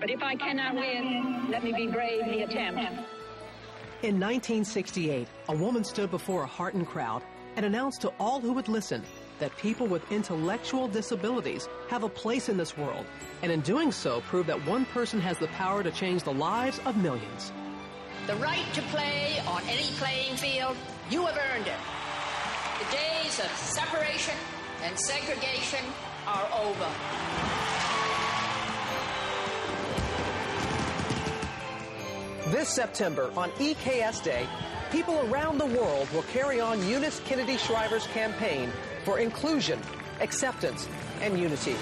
[0.00, 2.80] But if I cannot win, let me be brave in the attempt.
[4.02, 7.22] In 1968, a woman stood before a heartened crowd
[7.56, 9.02] and announced to all who would listen
[9.38, 13.04] that people with intellectual disabilities have a place in this world,
[13.42, 16.80] and in doing so, prove that one person has the power to change the lives
[16.86, 17.52] of millions.
[18.26, 20.76] The right to play on any playing field,
[21.10, 21.76] you have earned it.
[22.78, 24.34] The days of separation
[24.82, 25.84] and segregation
[26.26, 26.90] are over.
[32.50, 34.46] This September, on EKS Day,
[34.92, 38.70] people around the world will carry on Eunice Kennedy Shriver's campaign
[39.04, 39.78] for inclusion,
[40.20, 40.88] acceptance,
[41.20, 41.76] and unity.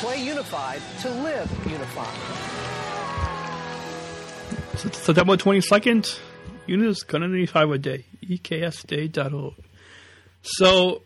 [0.00, 2.18] Play unified to live unified.
[4.76, 6.18] September 22nd,
[6.66, 9.54] Eunice Kennedy Shriver Day, eksday.org.
[10.42, 11.02] So,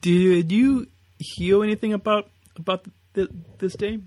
[0.00, 0.86] did you
[1.18, 2.84] hear anything about about
[3.14, 3.98] th- this day?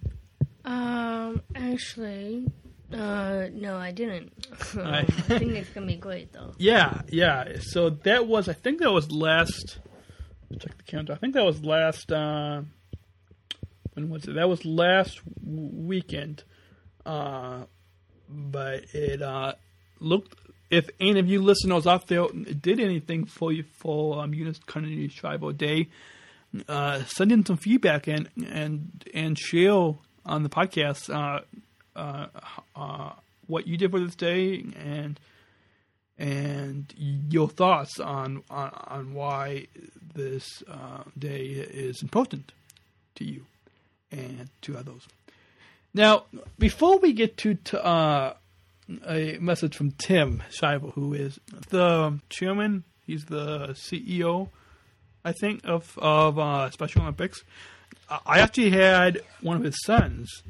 [0.64, 2.48] Um, actually,
[2.96, 4.32] Uh, no, I didn't.
[4.78, 6.54] I- think it's gonna be great though.
[6.58, 7.58] Yeah, yeah.
[7.62, 9.80] So that was, I think that was last.
[10.60, 11.14] Check the calendar.
[11.14, 12.12] I think that was last.
[12.12, 12.62] Uh,
[13.94, 14.36] when was it?
[14.36, 16.44] That was last w- weekend.
[17.06, 17.64] Uh,
[18.30, 19.54] but it uh,
[20.00, 20.36] looked.
[20.70, 25.08] If any of you listeners out there did anything for you for um, Eunice Kennedy
[25.10, 25.90] Shriver Day,
[26.68, 31.42] uh, send in some feedback and and and share on the podcast uh,
[31.96, 32.28] uh,
[32.76, 33.12] uh,
[33.48, 35.20] what you did for this day and
[36.18, 39.68] and your thoughts on on, on why
[40.14, 42.52] this uh, day is important
[43.16, 43.46] to you
[44.12, 45.08] and to others.
[45.94, 46.26] Now,
[46.60, 48.34] before we get to, uh,
[49.08, 54.50] a message from Tim Shriver, who is the chairman, he's the CEO,
[55.24, 57.44] I think, of of uh, Special Olympics.
[58.10, 60.44] I actually had one of his sons,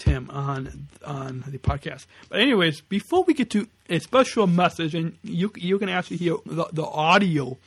[0.00, 2.06] Tim, on on the podcast.
[2.30, 6.36] But anyways, before we get to a special message, and you you can actually hear
[6.46, 7.58] the, the audio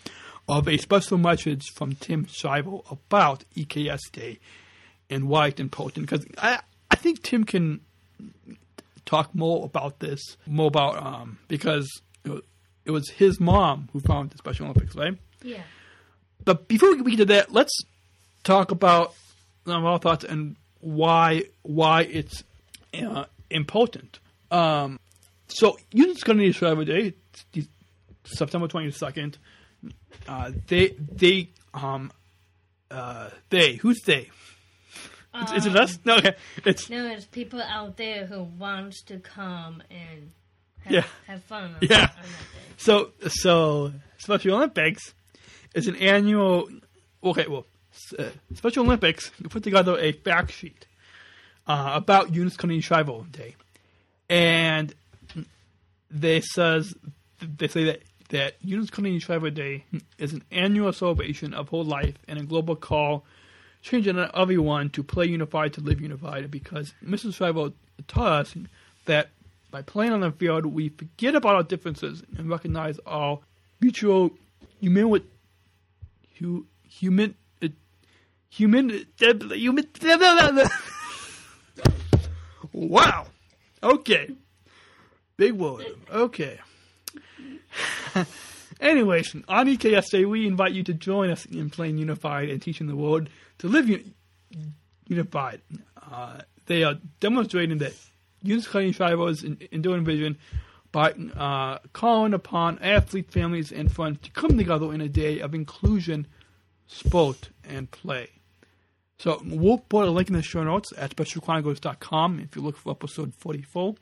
[0.50, 4.40] of a special message from Tim Shriver about EKS Day
[5.12, 6.08] and why it's important.
[6.10, 7.82] Because I I think Tim can
[9.06, 12.42] talk more about this, more about um because it was,
[12.86, 15.18] it was his mom who founded the Special Olympics, right?
[15.44, 15.62] Yeah.
[16.44, 17.78] But before we get to that, let's
[18.44, 19.14] talk about
[19.68, 22.44] um, our thoughts and why why it's
[22.94, 24.20] uh, important.
[24.52, 25.00] Um,
[25.48, 27.14] so, Eunice Kennedy Shriver Day,
[27.54, 27.68] it's
[28.26, 29.38] September twenty second.
[30.28, 32.12] Uh, they they um
[32.92, 34.30] uh they who's they?
[35.42, 35.98] Is, is it us?
[36.06, 36.36] No, okay.
[36.64, 40.30] It's No, it's people out there who wants to come and
[40.84, 41.04] have, Yeah.
[41.26, 41.74] have fun.
[41.74, 42.06] On Yeah.
[42.08, 42.12] day.
[42.78, 45.14] So, so Special Olympics
[45.74, 46.70] is an annual.
[47.24, 47.66] Okay, well,
[48.18, 50.86] uh, Special Olympics put together a fact sheet
[51.68, 53.56] uh, about Eunice Kennedy Shriver Day,
[54.30, 54.94] and
[56.10, 56.94] they says
[57.42, 59.86] they say that that Eunice Kennedy Shriver Day
[60.18, 63.26] is an annual celebration of whole life and a global call
[63.82, 67.36] changing everyone to play unified to live unified because Mrs.
[67.36, 67.74] Shriver
[68.08, 68.56] taught us
[69.06, 69.30] that
[69.70, 73.40] by playing on the field we forget about our differences and recognize our
[73.82, 74.32] mutual
[74.80, 75.22] human
[76.88, 77.36] human
[78.54, 79.06] human
[79.56, 79.88] human
[82.74, 83.26] wow
[83.82, 84.30] okay
[85.38, 86.60] big word okay
[88.80, 92.88] Anyways, on EKS Day, we invite you to join us in playing Unified and teaching
[92.88, 94.14] the world to live uni-
[95.08, 95.62] unified.
[96.12, 97.94] Uh, they are demonstrating that
[98.42, 100.38] unifying tribals in enduring vision
[100.92, 105.56] by uh, calling upon athlete families and friends to come together in a day of
[105.56, 106.28] inclusion,
[106.88, 108.30] sport, and play.
[109.24, 112.92] So we'll put a link in the show notes at specialchronicles.com if you look for
[112.92, 113.96] episode 44.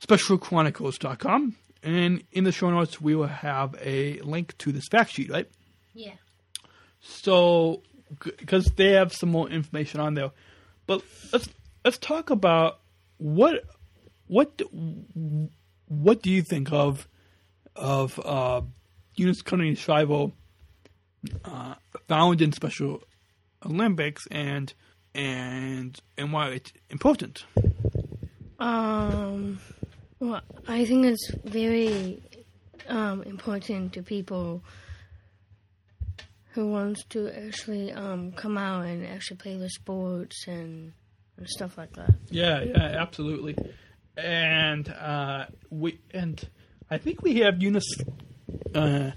[0.00, 1.56] Specialchronicles.com.
[1.82, 5.50] And in the show notes, we will have a link to this fact sheet, right?
[5.92, 6.12] Yeah.
[7.00, 7.82] So,
[8.20, 10.30] because they have some more information on there,
[10.86, 11.48] but let's
[11.84, 12.78] let's talk about
[13.18, 13.64] what
[14.28, 14.62] what
[15.88, 17.08] what do you think of
[17.74, 18.60] of uh,
[19.16, 20.30] Eunice Kennedy Shriver
[21.44, 21.74] uh,
[22.06, 23.02] found in Special
[23.64, 24.72] Olympics and
[25.14, 27.44] and and why it's important?
[28.58, 29.58] Um,
[30.20, 32.22] well, I think it's very
[32.88, 34.62] um, important to people
[36.52, 40.92] who wants to actually um, come out and actually play the sports and,
[41.36, 42.14] and stuff like that.
[42.30, 43.56] Yeah, yeah, absolutely.
[44.16, 46.46] And uh, we and
[46.90, 47.96] I think we have Eunice
[48.74, 49.12] uh,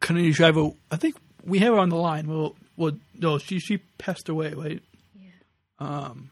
[0.00, 0.70] Kennedy Shriver.
[0.90, 2.26] I think we have her on the line.
[2.26, 4.82] Well, well, no, she she passed away, right?
[5.14, 5.30] Yeah.
[5.78, 6.30] Um.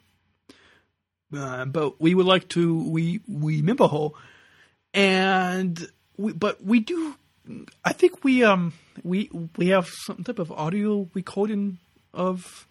[1.36, 4.08] Uh, but we would like to we we remember her,
[4.94, 7.16] and we but we do.
[7.84, 11.78] I think we um we we have some type of audio recording
[12.14, 12.66] of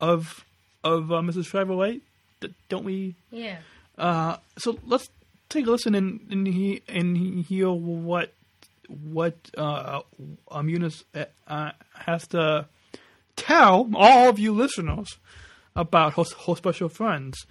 [0.00, 0.44] of
[0.82, 1.46] of uh, Mrs.
[1.46, 2.02] Shriver, right?
[2.40, 3.14] D- don't we?
[3.30, 3.58] Yeah.
[3.96, 5.08] Uh, so let's
[5.48, 8.32] take a listen and and, he, and hear what
[8.88, 10.00] what uh,
[10.50, 11.04] um, Eunice
[11.46, 12.66] uh, has to
[13.48, 15.16] tell all of you listeners
[15.74, 17.46] about host, her special friends.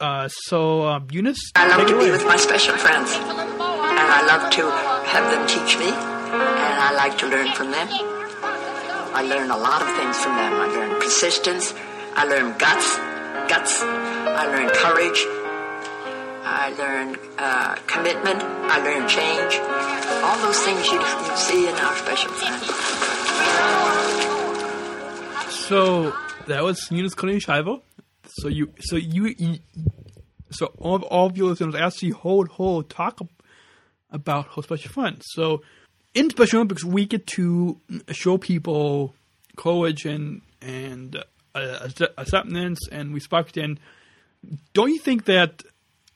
[0.00, 4.50] Uh, so um, Eunice, I love to be with my special friends, and I love
[4.58, 4.64] to
[5.14, 7.88] have them teach me, and I like to learn from them.
[9.14, 10.52] I learn a lot of things from them.
[10.52, 11.72] I learn persistence.
[12.16, 12.98] I learn guts,
[13.48, 13.80] guts.
[13.80, 15.20] I learn courage.
[16.42, 18.42] I learn uh, commitment.
[18.42, 19.52] I learn change.
[20.26, 24.03] All those things you, you see in our special friends.
[25.68, 26.14] So
[26.46, 27.78] that was Eunice Kennedy Shriver,
[28.26, 29.58] So you, so you, you
[30.50, 33.18] so all, of, all of your listeners actually hold hold talk
[34.10, 35.22] about how special fun.
[35.22, 35.62] So
[36.12, 37.80] in Special Olympics, we get to
[38.12, 39.14] show people
[39.56, 41.16] courage and and
[41.54, 43.56] uh, acceptance and we respect.
[43.56, 43.80] And
[44.74, 45.62] don't you think that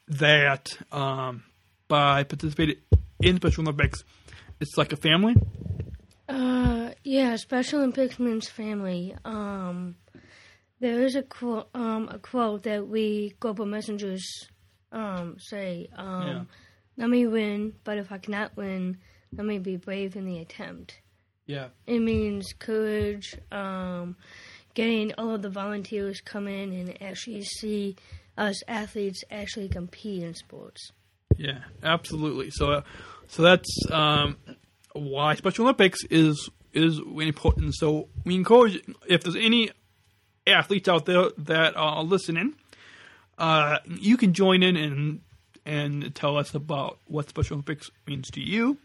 [0.09, 1.45] that um,
[1.89, 2.77] by participating
[3.21, 4.05] in Special Olympics,
[4.61, 5.37] it's like a family?
[6.29, 9.15] Uh, yeah, Special Olympics means family.
[9.25, 9.97] Um,
[10.81, 14.25] there is a quote, um, a quote that we global messengers
[14.93, 15.89] um, say.
[15.97, 16.45] Um, yeah.
[16.97, 18.99] Let me win, but if I cannot win,
[19.33, 21.01] let me be brave in the attempt.
[21.47, 21.69] Yeah.
[21.87, 24.17] It means courage, um,
[24.75, 27.97] getting all of the volunteers come in and actually see
[28.37, 30.93] us athletes actually compete in sports.
[31.37, 32.51] Yeah, absolutely.
[32.51, 32.83] So, uh,
[33.29, 34.37] so that's um,
[34.99, 37.75] why Special Olympics is is important.
[37.75, 39.71] So we encourage if there's any
[40.47, 42.55] athletes out there that are listening,
[43.39, 45.21] uh, you can join in and
[45.65, 48.79] and tell us about what Special Olympics means to you.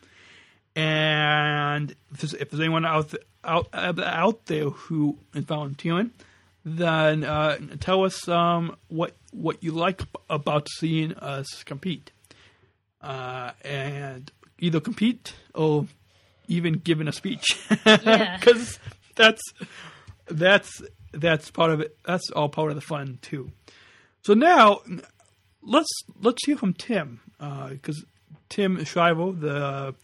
[0.76, 6.12] And if there's, if there's anyone out th- out out there who is volunteering,
[6.65, 12.12] then uh, tell us um, what what you like about seeing us compete,
[13.02, 15.88] uh, and either compete or
[16.47, 18.38] even giving a speech, because yeah.
[19.15, 19.53] that's
[20.27, 20.82] that's
[21.13, 21.97] that's part of it.
[22.06, 23.51] That's all part of the fun too.
[24.23, 24.82] So now
[25.62, 25.89] let's
[26.21, 29.95] let's hear from Tim because uh, Tim Shriver, the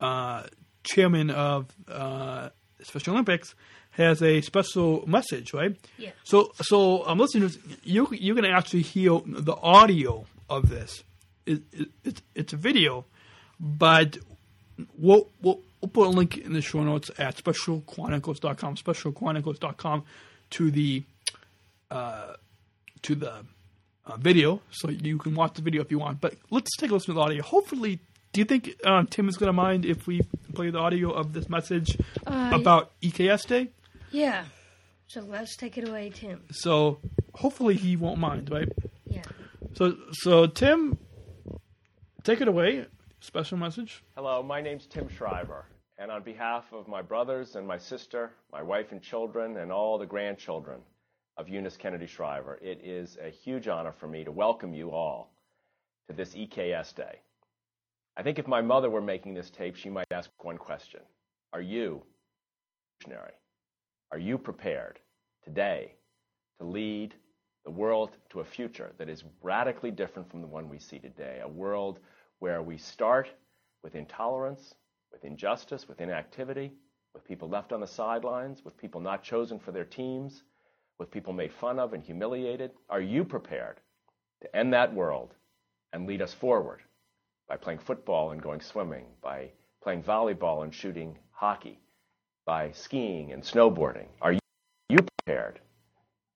[0.00, 0.42] uh,
[0.84, 2.50] chairman of uh,
[2.82, 3.54] Special Olympics,
[3.90, 5.76] has a special message, right?
[5.98, 6.10] Yeah.
[6.24, 11.04] So so um, listeners, you you're to actually hear the audio of this.
[11.46, 13.04] It, it, it's it's a video,
[13.58, 14.18] but
[14.96, 20.04] we'll, we'll we'll put a link in the show notes at specialchronicles.com, specialchronicles.com
[20.50, 21.02] to the
[21.90, 22.34] uh,
[23.02, 23.44] to the
[24.06, 26.20] uh, video, so you can watch the video if you want.
[26.20, 27.42] But let's take a listen to the audio.
[27.42, 27.98] Hopefully,
[28.32, 30.22] do you think um, Tim is going to mind if we
[30.54, 33.68] play the audio of this message uh, about EKS Day?
[34.10, 34.44] Yeah.
[35.08, 36.42] So let's take it away, Tim.
[36.50, 36.98] So
[37.34, 38.68] hopefully he won't mind, right?
[39.04, 39.22] Yeah.
[39.74, 40.98] So so Tim,
[42.24, 42.86] take it away.
[43.22, 44.02] Special message.
[44.16, 45.64] Hello, my name's Tim Shriver,
[45.96, 49.96] and on behalf of my brothers and my sister, my wife and children, and all
[49.96, 50.80] the grandchildren
[51.36, 55.32] of Eunice Kennedy Shriver, it is a huge honor for me to welcome you all
[56.08, 57.20] to this EKS Day.
[58.16, 61.02] I think if my mother were making this tape, she might ask one question
[61.52, 62.02] Are you
[62.98, 63.34] visionary?
[64.10, 64.98] Are you prepared
[65.44, 65.94] today
[66.58, 67.14] to lead
[67.64, 71.38] the world to a future that is radically different from the one we see today?
[71.40, 72.00] A world
[72.42, 73.28] where we start
[73.84, 74.74] with intolerance,
[75.12, 76.72] with injustice, with inactivity,
[77.14, 80.42] with people left on the sidelines, with people not chosen for their teams,
[80.98, 82.72] with people made fun of and humiliated?
[82.90, 83.78] Are you prepared
[84.40, 85.34] to end that world
[85.92, 86.80] and lead us forward
[87.48, 89.48] by playing football and going swimming, by
[89.80, 91.78] playing volleyball and shooting hockey,
[92.44, 94.08] by skiing and snowboarding?
[94.20, 95.60] Are you prepared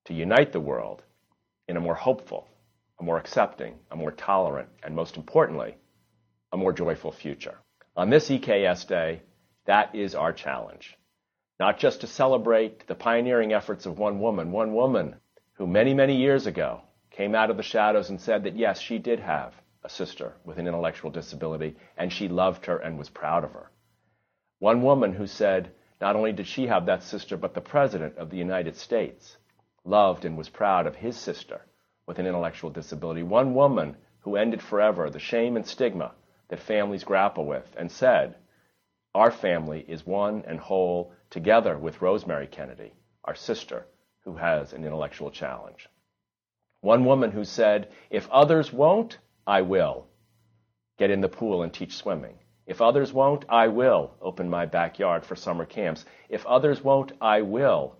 [0.04, 1.02] to unite the world
[1.66, 2.46] in a more hopeful,
[3.00, 5.74] a more accepting, a more tolerant, and most importantly,
[6.52, 7.58] a more joyful future.
[7.96, 9.22] On this EKS Day,
[9.66, 10.96] that is our challenge.
[11.58, 15.16] Not just to celebrate the pioneering efforts of one woman, one woman
[15.54, 18.98] who many, many years ago came out of the shadows and said that yes, she
[18.98, 23.44] did have a sister with an intellectual disability and she loved her and was proud
[23.44, 23.70] of her.
[24.58, 28.30] One woman who said not only did she have that sister, but the President of
[28.30, 29.36] the United States
[29.84, 31.62] loved and was proud of his sister
[32.06, 33.22] with an intellectual disability.
[33.22, 36.12] One woman who ended forever the shame and stigma
[36.48, 38.36] that families grapple with and said,
[39.14, 42.92] Our family is one and whole together with Rosemary Kennedy,
[43.24, 43.86] our sister,
[44.20, 45.88] who has an intellectual challenge.
[46.80, 50.06] One woman who said, If others won't, I will
[50.98, 52.38] get in the pool and teach swimming.
[52.66, 56.04] If others won't, I will open my backyard for summer camps.
[56.28, 57.96] If others won't, I will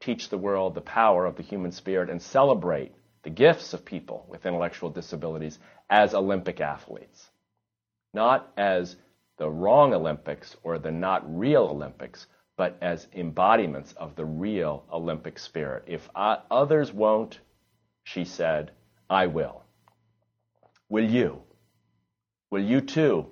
[0.00, 4.26] teach the world the power of the human spirit and celebrate the gifts of people
[4.28, 7.29] with intellectual disabilities as Olympic athletes
[8.12, 8.96] not as
[9.38, 15.38] the wrong Olympics or the not real Olympics, but as embodiments of the real Olympic
[15.38, 15.84] spirit.
[15.86, 17.40] If I, others won't,
[18.04, 18.72] she said,
[19.08, 19.62] I will.
[20.88, 21.42] Will you?
[22.50, 23.26] Will you too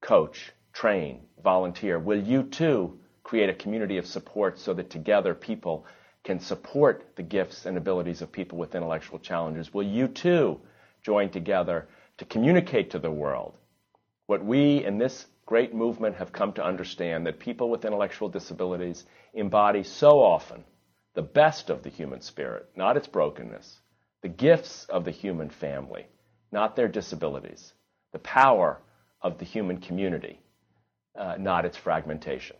[0.00, 1.98] coach, train, volunteer?
[1.98, 5.86] Will you too create a community of support so that together people
[6.24, 9.72] can support the gifts and abilities of people with intellectual challenges?
[9.72, 10.60] Will you too
[11.02, 11.86] join together
[12.18, 13.56] to communicate to the world
[14.30, 19.04] what we in this great movement have come to understand that people with intellectual disabilities
[19.34, 20.62] embody so often
[21.14, 23.80] the best of the human spirit, not its brokenness,
[24.22, 26.06] the gifts of the human family,
[26.52, 27.72] not their disabilities,
[28.12, 28.80] the power
[29.20, 30.38] of the human community,
[31.18, 32.56] uh, not its fragmentation.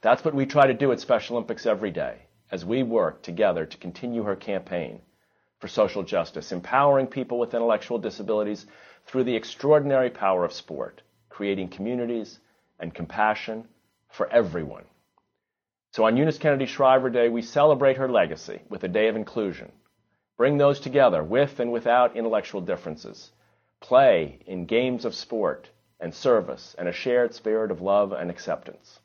[0.00, 2.16] That's what we try to do at Special Olympics every day
[2.50, 5.02] as we work together to continue her campaign
[5.60, 8.66] for social justice, empowering people with intellectual disabilities
[9.08, 11.00] through the extraordinary power of sport,
[11.30, 12.38] creating communities
[12.78, 13.64] and compassion
[14.10, 14.84] for everyone.
[15.92, 19.72] So on Eunice Kennedy Shriver Day, we celebrate her legacy with a day of inclusion.
[20.36, 23.30] Bring those together with and without intellectual differences.
[23.80, 29.00] Play in games of sport and service and a shared spirit of love and acceptance.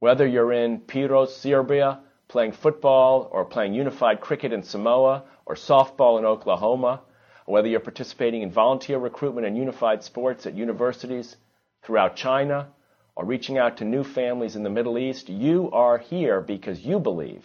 [0.00, 6.18] Whether you're in Pirot, Serbia, playing football or playing unified cricket in Samoa or softball
[6.18, 7.00] in Oklahoma,
[7.46, 11.36] whether you're participating in volunteer recruitment and unified sports at universities
[11.82, 12.68] throughout China
[13.16, 16.98] or reaching out to new families in the Middle East, you are here because you
[16.98, 17.44] believe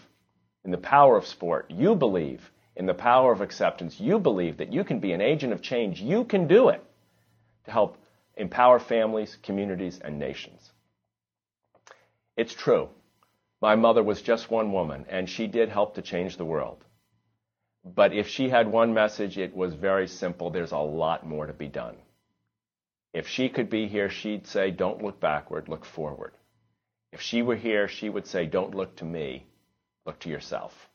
[0.63, 1.69] in the power of sport.
[1.69, 3.99] You believe in the power of acceptance.
[3.99, 6.01] You believe that you can be an agent of change.
[6.01, 6.83] You can do it
[7.65, 7.97] to help
[8.35, 10.71] empower families, communities, and nations.
[12.37, 12.89] It's true.
[13.61, 16.85] My mother was just one woman, and she did help to change the world.
[17.83, 21.53] But if she had one message, it was very simple there's a lot more to
[21.53, 21.95] be done.
[23.13, 26.33] If she could be here, she'd say, Don't look backward, look forward.
[27.11, 29.45] If she were here, she would say, Don't look to me,
[30.05, 30.89] look to yourself.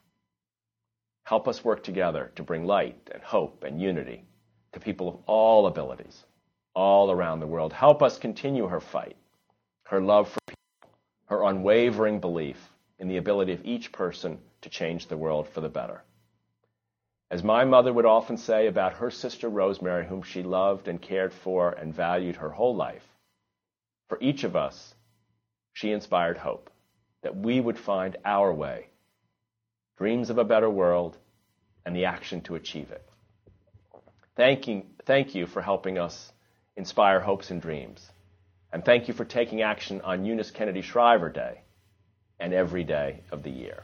[1.24, 4.24] Help us work together to bring light and hope and unity
[4.72, 6.24] to people of all abilities,
[6.74, 7.72] all around the world.
[7.72, 9.16] Help us continue her fight,
[9.84, 10.90] her love for people,
[11.26, 15.68] her unwavering belief in the ability of each person to change the world for the
[15.68, 16.02] better.
[17.30, 21.32] As my mother would often say about her sister Rosemary, whom she loved and cared
[21.32, 23.06] for and valued her whole life,
[24.08, 24.94] for each of us,
[25.72, 26.70] she inspired hope
[27.22, 28.86] that we would find our way,
[29.96, 31.16] dreams of a better world,
[31.84, 33.06] and the action to achieve it.
[34.36, 36.32] Thank you, thank you for helping us
[36.76, 38.10] inspire hopes and dreams.
[38.72, 41.60] And thank you for taking action on Eunice Kennedy Shriver Day
[42.40, 43.82] and every day of the year.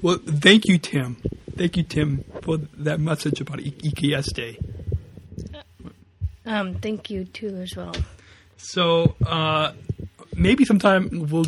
[0.00, 1.16] Well, thank you, Tim.
[1.62, 4.58] Thank you, Tim, for that message about EKS Day.
[6.44, 7.94] Um, thank you too as well.
[8.56, 9.72] So uh,
[10.34, 11.46] maybe sometime we'll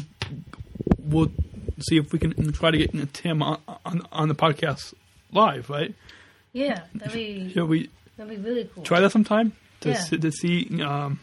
[1.01, 1.33] we'll
[1.81, 4.95] see if we can try to get Tim on on, on the podcast
[5.33, 5.93] live, right?
[6.53, 8.85] Yeah, that'd be Should we that'd be really cool.
[8.85, 9.51] try that sometime
[9.81, 9.95] to Yeah.
[9.97, 10.81] see, to see?
[10.81, 11.19] Um,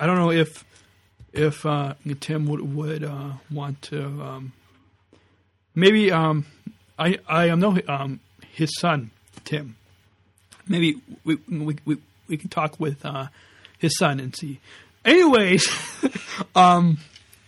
[0.00, 0.64] I don't know if
[1.34, 4.02] if uh, Tim would would uh, want to.
[4.06, 4.52] Um,
[5.74, 6.46] maybe um,
[6.98, 8.20] I I know um,
[8.52, 9.10] his son
[9.44, 9.76] Tim.
[10.66, 13.28] Maybe we we we, we can talk with uh,
[13.78, 14.60] his son and see.
[15.04, 15.68] Anyways,
[16.54, 16.98] um,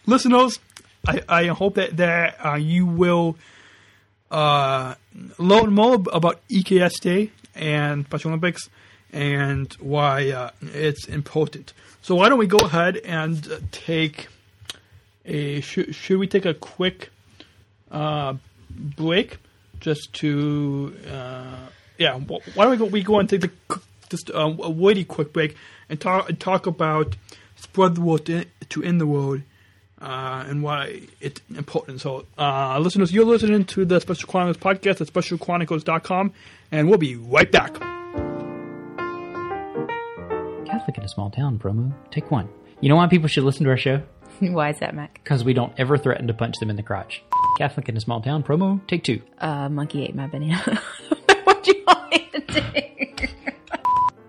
[0.05, 0.59] listeners,
[1.07, 3.37] I, I hope that that uh, you will
[4.31, 4.95] uh,
[5.39, 8.69] learn more about EKS Day and Special Olympics
[9.13, 11.73] and why uh, it's important.
[12.03, 14.29] So why don't we go ahead and uh, take
[15.25, 17.11] a should, should we take a quick
[17.91, 18.35] uh,
[18.77, 19.39] break
[19.81, 21.67] just to uh,
[21.99, 23.51] yeah why don't we go we go and take the
[24.09, 25.57] just uh, a really quick break
[25.89, 27.17] and talk and talk about
[27.57, 29.43] spread the word to, to end the word
[30.01, 32.01] uh, and why it's important.
[32.01, 36.33] So, uh, listeners, you're listening to the Special Chronicles podcast at specialchronicles.com,
[36.71, 37.75] and we'll be right back.
[40.67, 41.95] Catholic in a small town promo.
[42.11, 42.49] Take one.
[42.81, 44.03] You know why people should listen to our show?
[44.41, 45.15] Why is that, Mac?
[45.15, 47.23] Because we don't ever threaten to punch them in the crotch.
[47.57, 48.87] Catholic in a small town promo.
[48.87, 49.23] Take two.
[49.39, 50.81] Uh, monkey ate my banana.
[51.45, 53.31] What do you talking about?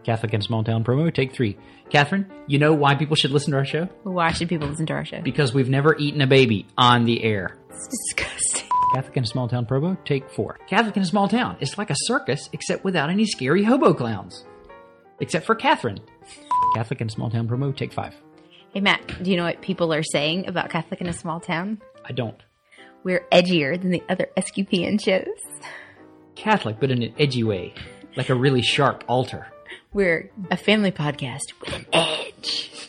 [0.04, 1.14] Catholic in a small town promo.
[1.14, 1.58] Take three.
[1.90, 3.90] Catherine, you know why people should listen to our show?
[4.04, 5.22] Why should people listen to our show?
[5.22, 7.58] Because we've never eaten a baby on the air.
[7.70, 8.70] It's disgusting.
[8.94, 9.98] Catholic in a small town promo.
[10.06, 10.58] Take four.
[10.70, 11.58] Catholic in a small town.
[11.60, 14.46] It's like a circus, except without any scary hobo clowns.
[15.20, 16.00] Except for Catherine.
[16.76, 17.76] Catholic in a small town promo.
[17.76, 18.16] Take five.
[18.74, 21.82] Hey, Matt, do you know what people are saying about Catholic in a small town?
[22.06, 22.42] I don't.
[23.08, 25.64] We're edgier than the other SQPN shows.
[26.36, 27.74] Catholic, but in an edgy way,
[28.18, 29.48] like a really sharp altar.
[29.94, 32.70] We're a family podcast with an edge.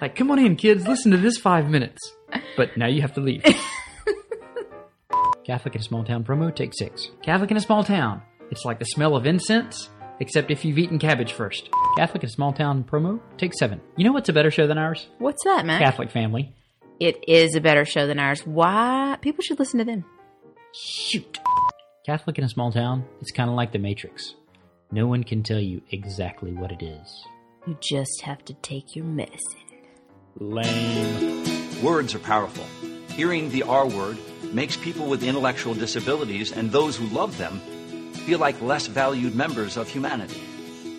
[0.00, 1.98] Like, come on in, kids, listen to this five minutes.
[2.56, 3.42] But now you have to leave.
[5.46, 7.08] Catholic in a small town promo, take six.
[7.22, 8.20] Catholic in a small town.
[8.50, 9.88] It's like the smell of incense,
[10.20, 11.70] except if you've eaten cabbage first.
[11.96, 13.80] Catholic in a small town promo, take seven.
[13.96, 15.08] You know what's a better show than ours?
[15.18, 15.80] What's that, Matt?
[15.80, 16.54] Catholic Family.
[17.00, 18.46] It is a better show than ours.
[18.46, 19.18] Why?
[19.20, 20.04] People should listen to them.
[20.72, 21.38] Shoot.
[22.06, 24.34] Catholic in a small town, it's kind of like the Matrix.
[24.92, 27.24] No one can tell you exactly what it is.
[27.66, 29.40] You just have to take your medicine.
[30.36, 31.42] Lame.
[31.82, 32.64] Words are powerful.
[33.08, 34.18] Hearing the R word
[34.52, 37.60] makes people with intellectual disabilities and those who love them
[38.26, 40.42] feel like less valued members of humanity.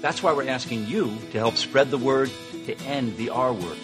[0.01, 2.31] That's why we're asking you to help spread the word
[2.65, 3.77] to end the R word.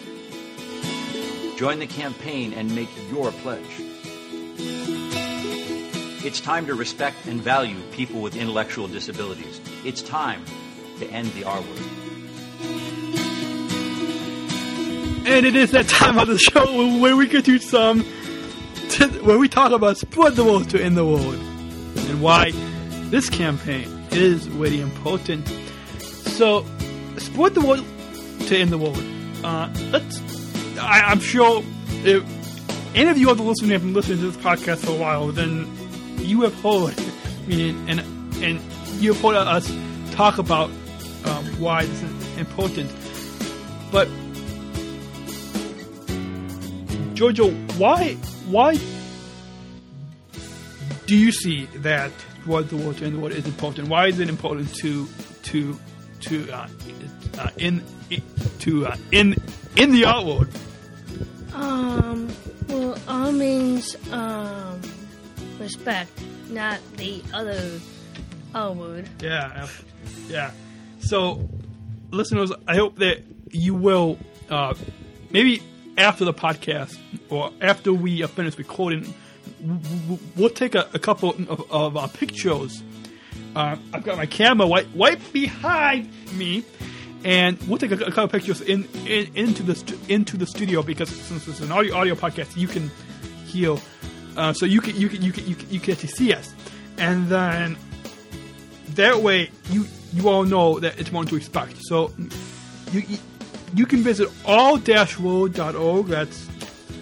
[1.62, 3.62] Join the campaign and make your pledge.
[6.26, 9.62] It's time to respect and value people with intellectual disabilities.
[9.86, 10.44] It's time
[10.98, 11.80] to end the R word.
[15.28, 18.08] And it is that time of the show where we get to some,
[18.90, 22.54] to, where we talk about spread the word to end the word, and why
[23.12, 25.48] this campaign is really important.
[26.00, 26.66] So,
[27.18, 27.84] spread the word
[28.48, 28.98] to end the word.
[29.46, 30.31] Uh, let's.
[30.82, 31.64] I, I'm sure
[32.04, 32.24] if
[32.96, 35.70] any of you other listeners have been listening to this podcast for a while, then
[36.18, 36.96] you have heard
[37.48, 38.00] me and
[38.44, 38.60] and
[39.02, 39.72] you have heard us
[40.12, 40.70] talk about
[41.26, 42.92] um, why this is important.
[43.92, 44.08] But
[47.16, 48.16] Jojo, why
[48.48, 48.78] why
[51.06, 52.12] do you see that
[52.46, 53.90] what the water and what is important?
[53.90, 55.08] Why is it important to
[55.44, 55.80] to
[56.22, 56.68] to uh,
[57.38, 57.84] uh, in,
[58.60, 59.36] to uh, in
[59.76, 60.48] in the art world?
[61.54, 62.30] Um,
[62.68, 64.82] well, all means um,
[65.60, 66.12] respect,
[66.50, 67.80] not the other
[68.56, 69.10] R word.
[69.22, 69.68] Yeah,
[70.28, 70.52] yeah.
[71.02, 71.50] So,
[72.12, 74.18] listeners, I hope that you will
[74.50, 74.74] uh,
[75.32, 75.62] maybe
[75.98, 76.98] after the podcast
[77.30, 79.14] or after we are finished recording,
[80.36, 82.84] we'll take a, a couple of, of pictures.
[83.56, 86.64] Uh, I've got my camera right, right behind me,
[87.24, 90.82] and we'll take a, a couple pictures in, in, into the stu- into the studio
[90.82, 92.90] because since it's an audio audio podcast, you can
[93.46, 93.76] hear,
[94.38, 96.54] uh, so you can you can you can you can, you can actually see us,
[96.98, 97.78] and then
[98.96, 101.78] that way you you all know that it's one to expect.
[101.84, 102.12] So
[102.92, 103.18] you you,
[103.76, 106.06] you can visit r-word.org.
[106.08, 106.48] That's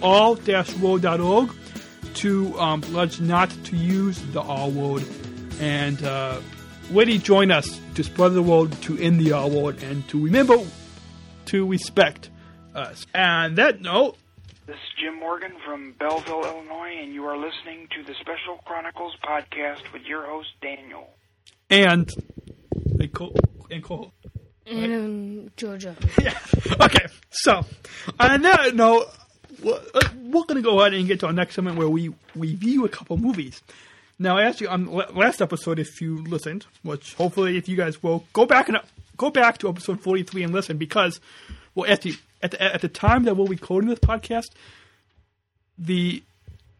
[0.02, 1.50] r-word.org
[2.14, 5.04] to um, pledge not to use the all word
[5.60, 6.40] and uh,
[6.90, 10.56] really join us to spread the word to end the R word and to remember
[11.46, 12.30] to respect
[12.74, 13.06] us.
[13.14, 14.16] And that note,
[14.66, 19.14] This is Jim Morgan from Belleville, Illinois, and you are listening to the Special Chronicles
[19.24, 21.08] podcast with your host, Daniel.
[21.68, 22.10] and
[22.98, 23.32] and co
[23.70, 24.12] and co
[24.66, 25.96] And um, Georgia.
[26.80, 27.64] Okay, so
[28.18, 29.06] on that note,
[29.62, 32.10] we're, uh, we're going to go ahead and get to our next segment where we
[32.34, 33.60] review a couple movies.
[34.22, 37.76] Now, I asked you on the last episode, if you listened, which hopefully, if you
[37.76, 38.78] guys will go back and
[39.16, 41.20] go back to episode forty-three and listen, because
[41.74, 44.50] well, at the at the, at the time that we're recording this podcast,
[45.78, 46.22] the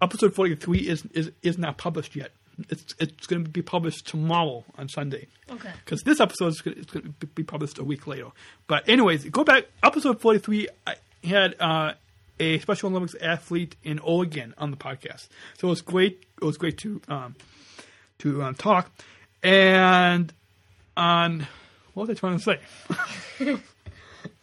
[0.03, 2.31] episode forty-three is is is not published yet.
[2.69, 5.71] It's it's going to be published tomorrow on Sunday Okay.
[5.83, 8.27] because this episode is going to be published a week later.
[8.67, 10.69] But anyways, go back episode forty three.
[10.87, 11.93] I had uh,
[12.41, 15.29] a Special Olympics athlete in Oregon on the podcast,
[15.59, 16.25] so it was great.
[16.41, 17.37] It was great to um,
[18.19, 18.91] to um, talk.
[19.43, 20.33] And
[20.97, 21.47] on
[21.95, 22.59] what was I trying to
[23.41, 23.61] say?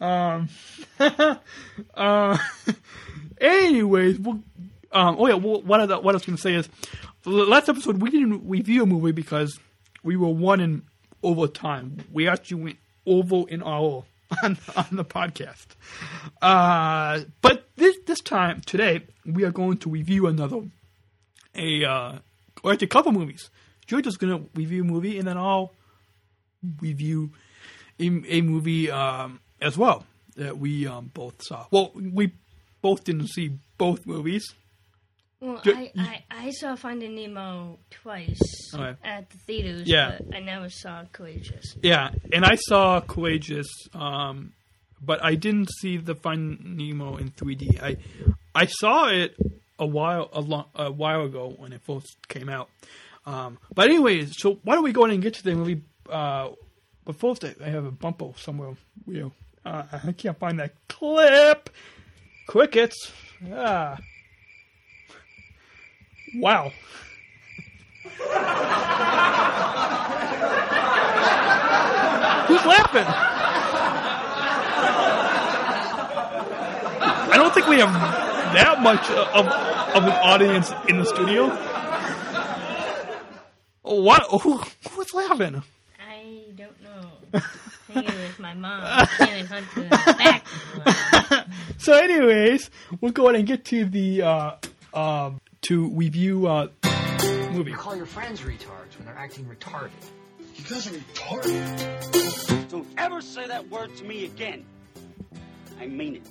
[0.00, 0.48] um,
[1.94, 2.38] uh,
[3.40, 4.40] anyways, we'll,
[4.92, 6.68] um, oh yeah, what I, what I was going to say is,
[7.22, 9.58] the last episode we didn't review a movie because
[10.02, 10.82] we were one in
[11.22, 11.98] overtime.
[12.12, 14.04] We actually went over in hour
[14.42, 15.66] on, on the podcast.
[16.42, 20.62] Uh, but this this time today we are going to review another
[21.54, 22.18] a uh,
[22.62, 23.50] or a couple movies.
[23.86, 25.72] George is going to review a movie, and then I'll
[26.80, 27.30] review
[27.98, 30.04] a, a movie um, as well
[30.36, 31.66] that we um, both saw.
[31.70, 32.32] Well, we
[32.82, 34.54] both didn't see both movies.
[35.40, 38.40] Well, I, I, I saw Finding Nemo twice
[38.74, 38.98] Okay.
[39.04, 40.18] at the theaters, Yeah.
[40.26, 41.76] but I never saw Courageous.
[41.82, 44.52] Yeah, and I saw Courageous, um,
[45.00, 47.80] but I didn't see the Finding Nemo in 3D.
[47.80, 47.96] I
[48.54, 49.36] I saw it
[49.78, 52.68] a while a, long, a while ago when it first came out.
[53.24, 55.82] Um, but anyways, so why don't we go ahead and get to the movie?
[56.10, 56.48] Uh,
[57.04, 58.74] but first, I have a bumper somewhere.
[59.06, 59.30] You
[59.64, 61.70] uh, I can't find that clip.
[62.48, 63.12] Crickets.
[63.52, 63.98] Ah.
[66.36, 66.72] Wow.
[72.46, 73.04] Who's laughing?
[77.30, 81.48] I don't think we have that much of, of an audience in the studio.
[83.82, 84.22] What?
[84.42, 85.62] Who, who's laughing?
[86.00, 87.10] I don't know.
[87.34, 87.40] I
[87.92, 89.06] think it was my mom.
[89.06, 90.46] Cannon Hunter back.
[91.78, 92.70] So, anyways,
[93.00, 94.56] we'll go ahead and get to the uh,
[94.92, 96.68] um, to review uh,
[97.52, 97.70] movie.
[97.72, 99.90] You call your friends retards when they're acting retarded.
[100.56, 102.68] You guys are retarded.
[102.70, 104.64] Don't ever say that word to me again.
[105.80, 106.22] I mean it.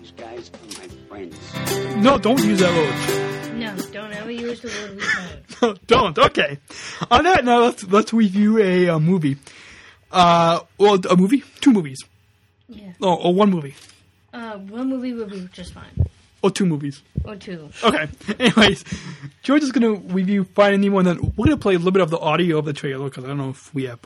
[0.00, 1.96] These guys are my friends.
[1.96, 3.54] No, don't use that word.
[3.56, 5.78] No, don't ever use the word retard.
[5.86, 6.18] don't.
[6.18, 6.58] Okay.
[7.10, 9.36] On that note, let's let's review a, uh movie.
[10.12, 12.00] Uh, well, a movie, two movies.
[12.68, 12.92] Yeah.
[13.02, 13.74] Oh, or one movie,
[14.32, 16.06] Uh, one movie would be just fine.
[16.44, 17.00] Or two movies.
[17.24, 17.70] Or two.
[17.82, 18.06] Okay.
[18.38, 18.84] Anyways,
[19.42, 22.10] George is gonna review Finding Nemo, and then we're gonna play a little bit of
[22.10, 23.98] the audio of the trailer because I don't know if we have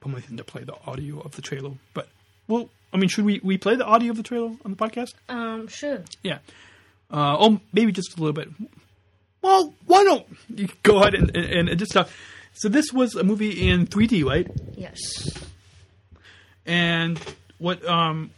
[0.00, 1.70] permission to play the audio of the trailer.
[1.94, 2.08] But
[2.48, 5.14] well, I mean, should we we play the audio of the trailer on the podcast?
[5.28, 6.02] Um, sure.
[6.24, 6.38] Yeah.
[7.12, 8.48] Uh, or maybe just a little bit.
[9.40, 12.08] Well, why don't you go ahead and, and, and just talk?
[12.54, 14.50] So this was a movie in 3D, right?
[14.76, 14.98] Yes.
[16.66, 17.20] And
[17.58, 18.32] what um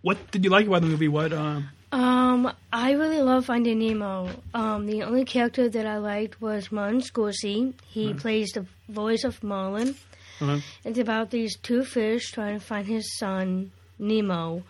[0.00, 1.08] what did you like about the movie?
[1.08, 4.30] What um Um, I really love Finding Nemo.
[4.54, 7.74] Um, the only character that I liked was Martin Scorsese.
[7.88, 8.18] He Mhm.
[8.20, 9.94] plays the voice of Marlin.
[10.40, 14.62] uh, It's about these two fish trying to find his son Nemo.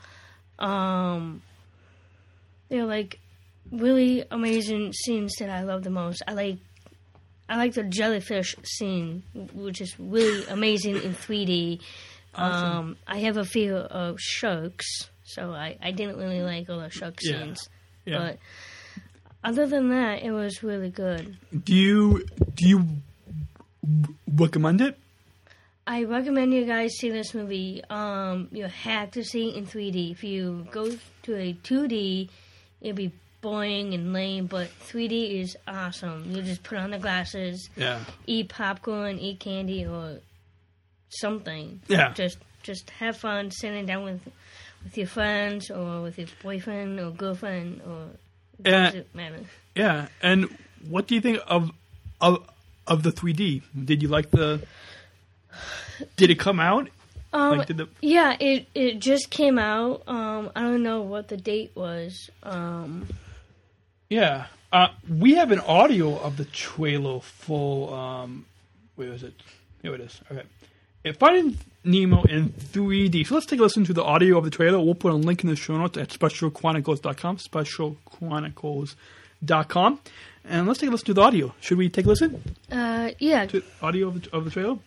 [0.58, 1.42] Um,
[2.68, 3.20] they're like
[3.70, 6.22] really amazing scenes that I love the most.
[6.26, 6.58] I like
[7.48, 11.80] I like the jellyfish scene, which is really amazing in 3D.
[12.34, 12.72] Awesome.
[12.72, 16.90] Um, I have a fear of sharks, so I, I didn't really like all the
[16.90, 17.38] shark Yeah.
[17.40, 17.68] scenes.
[18.04, 18.18] Yeah.
[18.18, 18.38] But
[19.44, 21.36] other than that, it was really good.
[21.64, 22.24] do you
[22.54, 22.86] do you
[24.36, 24.98] recommend it?
[25.86, 27.82] I recommend you guys see this movie.
[27.90, 30.12] Um, you have to see it in 3D.
[30.12, 30.90] If you go
[31.24, 32.28] to a 2D,
[32.80, 33.10] it'll be
[33.40, 34.46] boring and lame.
[34.46, 36.30] But 3D is awesome.
[36.30, 37.98] You just put on the glasses, Yeah.
[38.28, 40.20] eat popcorn, eat candy, or
[41.08, 41.80] something.
[41.88, 42.12] Yeah.
[42.12, 44.20] Just just have fun sitting down with
[44.84, 48.08] with your friends or with your boyfriend or girlfriend or
[48.64, 49.40] it doesn't matter.
[49.74, 50.08] Yeah.
[50.22, 50.48] And
[50.88, 51.70] what do you think of
[52.20, 52.44] of
[52.86, 53.62] of the 3D?
[53.84, 54.62] Did you like the?
[56.16, 56.88] Did it come out?
[57.34, 60.02] Um, like did the yeah, it it just came out.
[60.06, 62.28] Um, I don't know what the date was.
[62.42, 63.06] Um,
[64.10, 64.46] Yeah.
[64.72, 67.92] Uh, we have an audio of the trailer full.
[67.94, 68.46] um
[68.96, 69.34] where is it?
[69.82, 70.20] Here it is.
[70.30, 70.42] Okay.
[71.04, 73.26] If Finding Nemo in 3D.
[73.26, 74.78] So let's take a listen to the audio of the trailer.
[74.80, 80.00] We'll put a link in the show notes at specialchronicles.com, specialchronicles.com.
[80.44, 81.54] And let's take a listen to the audio.
[81.60, 84.78] Should we take a listen uh, yeah, to audio of the, of the trailer?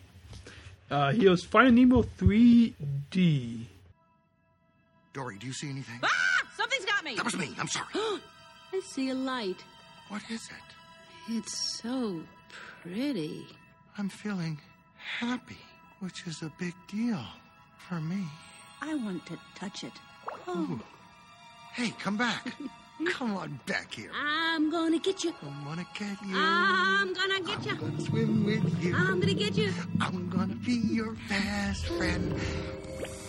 [0.90, 3.64] Uh, here's Finding Nemo 3D.
[5.12, 6.00] Dory, do you see anything?
[6.02, 6.08] Ah!
[6.56, 7.14] Something's got me!
[7.16, 7.54] That was me.
[7.58, 7.86] I'm sorry.
[7.94, 9.62] I see a light.
[10.08, 10.54] What is it?
[11.28, 12.22] It's so
[12.82, 13.46] pretty.
[13.98, 14.58] I'm feeling
[14.96, 15.58] happy,
[16.00, 17.20] which is a big deal
[17.88, 18.24] for me.
[18.82, 19.92] I want to touch it.
[20.46, 20.80] Oh, Ooh.
[21.72, 22.52] Hey, come back.
[23.06, 24.10] come on back here.
[24.14, 25.34] I'm gonna get you.
[25.42, 26.36] I want to get you.
[26.36, 27.72] I'm gonna get you.
[27.72, 28.96] I'm gonna swim with you.
[28.96, 29.72] I'm gonna get you.
[30.00, 32.34] I'm gonna be your best friend.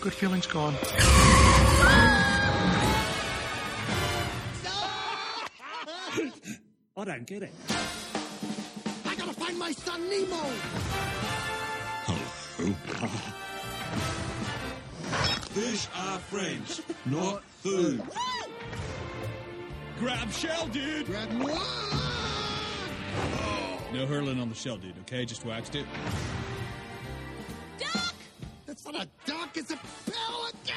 [0.00, 0.74] Good feelings gone.
[6.96, 7.52] I don't get it.
[9.06, 11.37] I gotta find my son Nemo.
[15.54, 18.02] Fish are friends, not food.
[20.00, 21.06] Grab shell, dude.
[21.06, 21.52] Grab one!
[21.54, 23.80] Oh.
[23.92, 24.98] No hurling on the shell, dude.
[25.02, 25.86] Okay, just waxed it.
[27.78, 28.16] Duck!
[28.66, 30.67] That's not a duck, it's a pelican!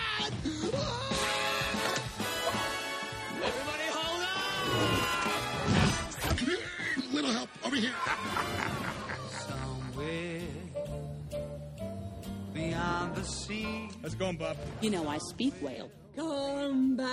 [13.22, 13.90] The sea.
[14.02, 14.58] How's it going, Bob?
[14.82, 15.92] You know, I speak whale.
[16.16, 17.06] Come back.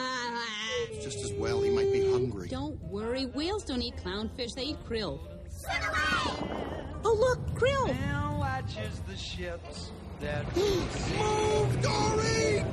[1.02, 2.48] Just as well, he might be hungry.
[2.48, 5.20] Don't worry, whales don't eat clownfish, they eat krill.
[5.50, 6.78] Swim away!
[7.04, 7.88] Oh, look, krill!
[8.00, 9.90] Now watches the ships
[10.20, 12.64] that Move, oh, Dory!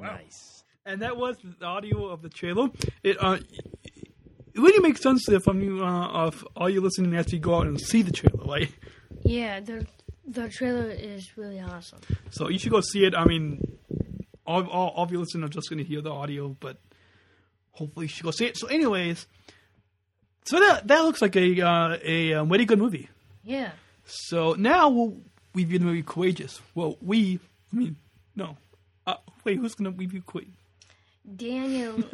[0.00, 0.49] Nice.
[0.90, 2.68] And that was the audio of the trailer.
[3.04, 3.38] It uh,
[3.84, 7.54] it really makes sense if I'm you uh, of all you listening as you go
[7.54, 8.72] out and see the trailer, right?
[9.22, 9.60] yeah.
[9.60, 9.86] The
[10.26, 12.00] the trailer is really awesome.
[12.30, 13.14] So you should go see it.
[13.14, 13.78] I mean,
[14.44, 16.78] all all, all of you listeners are just going to hear the audio, but
[17.70, 18.56] hopefully you should go see it.
[18.56, 19.28] So, anyways,
[20.44, 23.08] so that that looks like a uh, a um, really good movie.
[23.44, 23.70] Yeah.
[24.06, 25.18] So now we'll
[25.54, 26.60] review the movie Courageous.
[26.74, 27.38] Well, we,
[27.72, 27.96] I mean,
[28.34, 28.56] no.
[29.06, 29.14] Uh,
[29.44, 30.59] wait, who's going to review Courageous?
[31.36, 32.02] Daniel.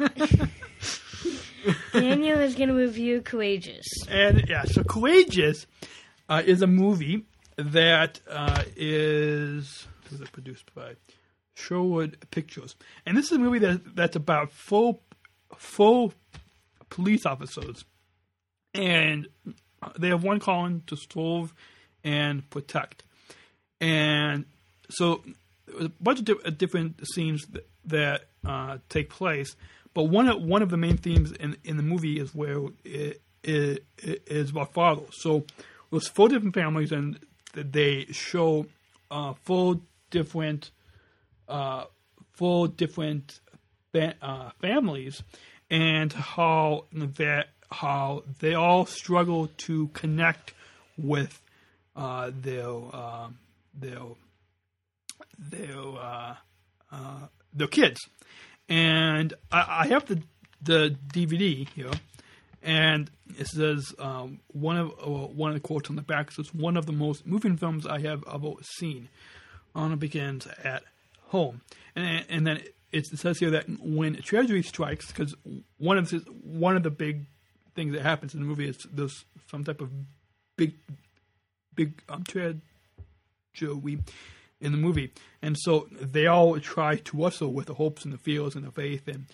[1.93, 3.85] Daniel is going to review Courageous.
[4.09, 5.65] And yeah, so Courageous
[6.29, 7.25] uh, is a movie
[7.57, 10.95] that uh, is it produced by
[11.55, 15.01] Sherwood Pictures, and this is a movie that that's about full
[15.57, 16.13] full
[16.89, 17.83] police officers,
[18.73, 19.27] and
[19.97, 21.53] they have one calling to solve
[22.03, 23.03] and protect,
[23.81, 24.45] and
[24.89, 25.23] so
[25.79, 27.47] a bunch of di- different scenes
[27.87, 29.55] that, uh, take place.
[29.93, 33.21] But one of one of the main themes in in the movie is where it,
[33.43, 35.09] it, it is about fathers.
[35.11, 35.45] So
[35.89, 37.19] there's four different families, and
[37.53, 38.67] they show
[39.09, 39.79] uh, four
[40.11, 40.71] different
[41.47, 41.85] uh,
[42.33, 43.39] four different
[43.91, 45.23] fa- uh, families,
[45.69, 50.53] and how that how they all struggle to connect
[50.97, 51.41] with
[51.95, 53.29] uh, their uh,
[53.73, 54.01] their
[55.39, 55.77] their
[57.61, 57.99] uh, kids.
[58.69, 60.21] And I, I have the
[60.61, 61.91] the DVD here,
[62.61, 66.53] and it says um, one of uh, one of the quotes on the back says
[66.53, 69.09] one of the most moving films I have ever seen.
[69.75, 70.83] On it begins at
[71.27, 71.61] home,
[71.95, 75.35] and and then it says here that when tragedy strikes, because
[75.77, 77.25] one of the, one of the big
[77.75, 79.91] things that happens in the movie is there's some type of
[80.55, 80.73] big
[81.75, 82.61] big um, tragedy
[84.59, 88.17] in the movie, and so they all try to wrestle with the hopes and the
[88.17, 89.25] fears and the faith and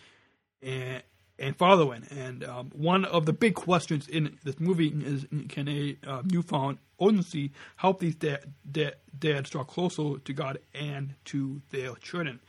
[0.62, 1.04] and
[1.40, 2.06] and following.
[2.12, 6.80] And um, one of the big questions in this movie is: Can a uh, newfound
[7.02, 12.40] urgency help these dad, dad, dads draw closer to God and to their children?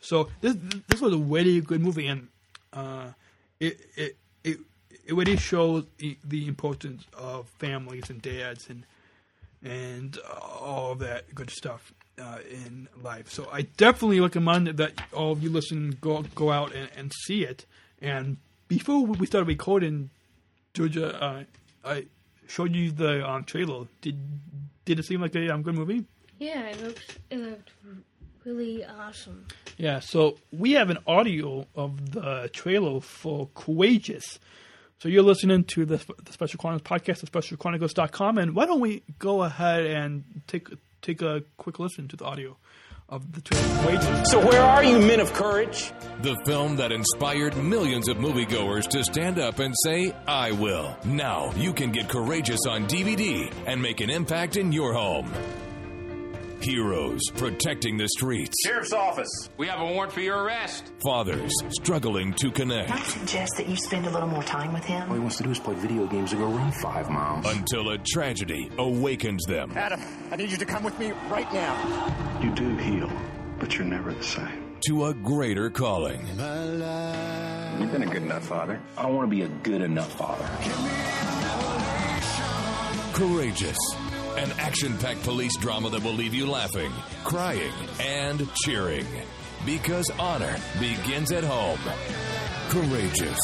[0.00, 0.56] So this
[0.88, 2.28] this was a really good movie, and
[2.72, 3.12] uh,
[3.58, 4.58] it it it
[5.06, 8.84] it really shows the, the importance of families and dads and
[9.62, 13.30] and all that good stuff uh, in life.
[13.30, 17.44] So I definitely recommend that all of you listen go go out and, and see
[17.44, 17.66] it.
[18.00, 18.36] And
[18.68, 20.10] before we started recording,
[20.74, 21.44] Georgia, uh,
[21.84, 22.06] I
[22.46, 23.86] showed you the um, trailer.
[24.00, 24.16] Did
[24.84, 26.04] did it seem like a um, good movie?
[26.38, 27.70] Yeah, it looked it looked
[28.44, 29.46] really awesome.
[29.76, 34.38] Yeah, so we have an audio of the trailer for Courageous.
[35.00, 39.02] So you're listening to the, the Special Chronicles podcast at specialchronicles.com, and why don't we
[39.20, 40.68] go ahead and take
[41.02, 42.56] take a quick listen to the audio
[43.08, 44.30] of the trailer Courageous.
[44.30, 45.92] So where are you, men of courage?
[46.20, 50.96] The film that inspired millions of moviegoers to stand up and say, I will.
[51.04, 55.32] Now you can get Courageous on DVD and make an impact in your home.
[56.60, 58.56] Heroes protecting the streets.
[58.66, 59.28] Sheriff's office.
[59.56, 60.90] We have a warrant for your arrest.
[61.02, 62.90] Fathers struggling to connect.
[62.90, 65.08] I suggest that you spend a little more time with him.
[65.08, 67.46] All he wants to do is play video games and go run five miles.
[67.46, 69.72] Until a tragedy awakens them.
[69.76, 70.00] Adam,
[70.32, 72.40] I need you to come with me right now.
[72.42, 73.10] You do heal,
[73.60, 74.76] but you're never the same.
[74.88, 76.20] To a greater calling.
[76.26, 78.80] You've been a good enough father.
[78.96, 80.44] I don't want to be a good enough father.
[83.14, 83.76] Courageous.
[84.38, 86.92] An action packed police drama that will leave you laughing,
[87.24, 89.04] crying, and cheering.
[89.66, 91.80] Because honor begins at home.
[92.68, 93.40] Courageous.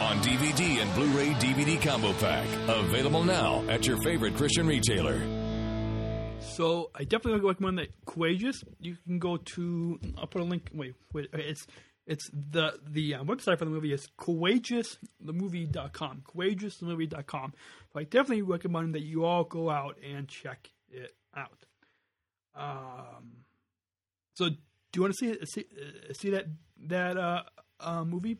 [0.00, 2.46] On DVD and Blu ray DVD combo pack.
[2.68, 5.20] Available now at your favorite Christian retailer.
[6.40, 8.62] So I definitely recommend that Courageous.
[8.78, 10.70] You can go to I'll put a link.
[10.72, 11.26] Wait, wait.
[11.32, 11.66] It's
[12.06, 16.22] it's the the uh, website for the movie is courageousthemovie.com.
[16.34, 17.52] Courageousthemovie.com.
[17.94, 21.66] I definitely recommend that you all go out and check it out.
[22.54, 23.44] Um,
[24.34, 24.56] so do
[24.94, 26.46] you want to see see, uh, see that
[26.86, 27.42] that uh,
[27.80, 28.38] uh, movie?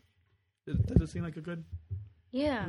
[0.66, 1.64] Does, it seem like a good?
[2.30, 2.66] Yeah.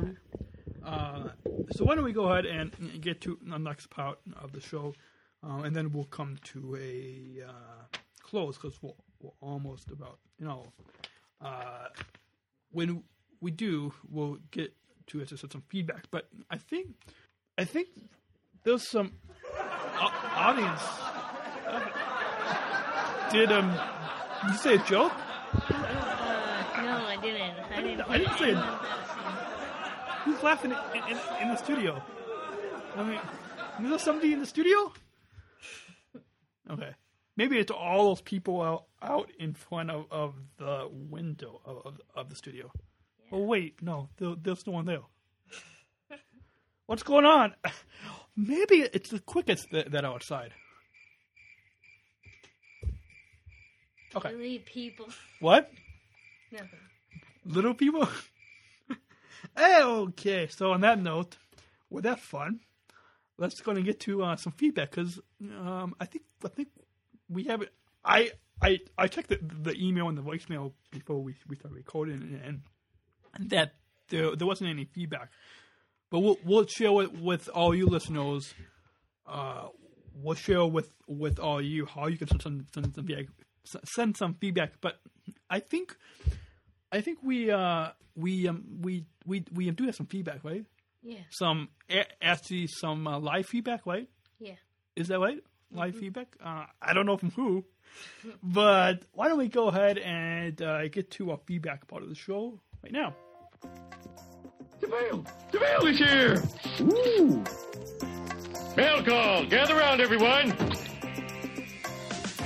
[0.84, 1.28] Uh,
[1.72, 4.94] so why don't we go ahead and get to the next part of the show,
[5.44, 10.46] uh, and then we'll come to a uh, close because we're, we're almost about you
[10.46, 10.72] know.
[11.40, 11.88] Uh,
[12.70, 13.02] when
[13.40, 14.72] we do, we'll get
[15.12, 16.06] to as I said, some feedback.
[16.10, 16.88] But I think
[17.56, 17.88] I think
[18.64, 19.12] there's some
[20.00, 20.82] au- audience.
[23.32, 23.70] Did um
[24.48, 25.12] you say a joke?
[25.12, 27.54] Uh, no, I didn't.
[27.74, 28.00] I didn't.
[28.02, 28.56] I didn't say it.
[30.24, 32.02] Who's laughing in, in, in the studio?
[32.96, 33.20] I mean,
[33.84, 34.92] is there somebody in the studio?
[36.70, 36.94] Okay.
[37.36, 42.00] Maybe it's all those people out, out in front of, of the window of, of,
[42.14, 42.70] of the studio.
[43.32, 43.82] Oh, wait.
[43.82, 45.00] No, there, there's no one there.
[46.86, 47.54] What's going on?
[48.36, 50.52] Maybe it's the quickest that, that outside.
[54.14, 54.34] Okay.
[54.34, 55.06] Really, people.
[55.40, 55.70] What?
[56.50, 56.68] Nothing.
[57.46, 58.06] Little people?
[59.58, 61.36] okay, so on that note,
[61.88, 62.60] with that fun,
[63.38, 66.68] let's go and get to uh, some feedback because um, I think I think
[67.28, 67.72] we have it.
[68.04, 72.14] I I I checked the, the email and the voicemail before we we started recording,
[72.14, 72.60] and, and
[73.38, 73.74] that
[74.08, 75.30] there there wasn't any feedback.
[76.10, 78.52] But we'll we'll share it with all you listeners.
[79.26, 79.68] Uh,
[80.14, 83.26] we'll share with with all you how you can send some send some feedback,
[83.84, 84.72] send some feedback.
[84.80, 85.00] But
[85.48, 85.96] I think
[86.90, 90.64] I think we uh we um we we we do have some feedback, right?
[91.04, 91.18] Yeah.
[91.30, 91.68] some
[92.20, 94.08] actually some uh, live feedback, right?
[94.38, 94.54] Yeah.
[94.94, 95.42] Is that right?
[95.72, 96.36] Live feedback?
[96.40, 97.64] Uh, I don't know from who,
[98.42, 102.14] but why don't we go ahead and uh, get to our feedback part of the
[102.14, 103.14] show right now?
[104.80, 105.24] DeVale!
[105.52, 106.42] DeVale is here!
[106.80, 107.44] Ooh!
[108.76, 109.44] Mail call!
[109.46, 110.56] Gather round, everyone!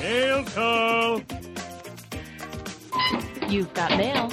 [0.01, 1.23] Mail call!
[3.49, 4.29] You've got mail.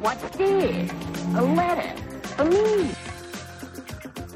[0.00, 0.92] What's this?
[1.34, 1.96] A letter
[2.36, 2.90] for me.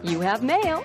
[0.03, 0.85] You have mail.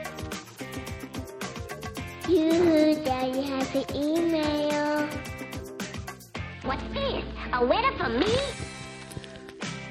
[2.27, 5.07] You, Daddy has an email.
[6.63, 7.23] What's this?
[7.53, 8.64] A letter for me?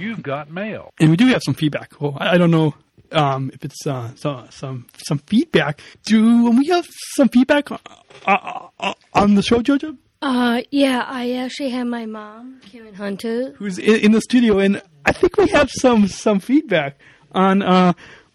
[0.04, 0.92] You've got mail.
[1.00, 2.00] And we do have some feedback.
[2.00, 2.74] Well, I I don't know
[3.12, 5.80] um, if it's uh, so, some some feedback.
[6.04, 6.86] Do we have
[7.16, 7.78] some feedback uh,
[8.26, 9.96] uh, uh, on the show, Georgia?
[10.20, 13.52] Uh, yeah, I actually have my mom, Karen Hunter.
[13.58, 14.58] Who's in, in the studio?
[14.58, 16.98] And I think we have some some feedback
[17.32, 17.92] on uh,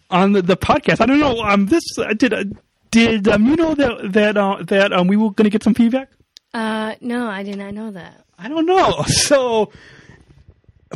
[0.09, 1.01] on the, the podcast.
[1.01, 1.41] I don't know.
[1.41, 2.45] Um, this uh, did uh,
[2.91, 5.74] did um, you know that that uh, that um, we were going to get some
[5.74, 6.09] feedback?
[6.53, 8.24] Uh, no, I did not know that.
[8.38, 9.03] I don't know.
[9.07, 9.72] So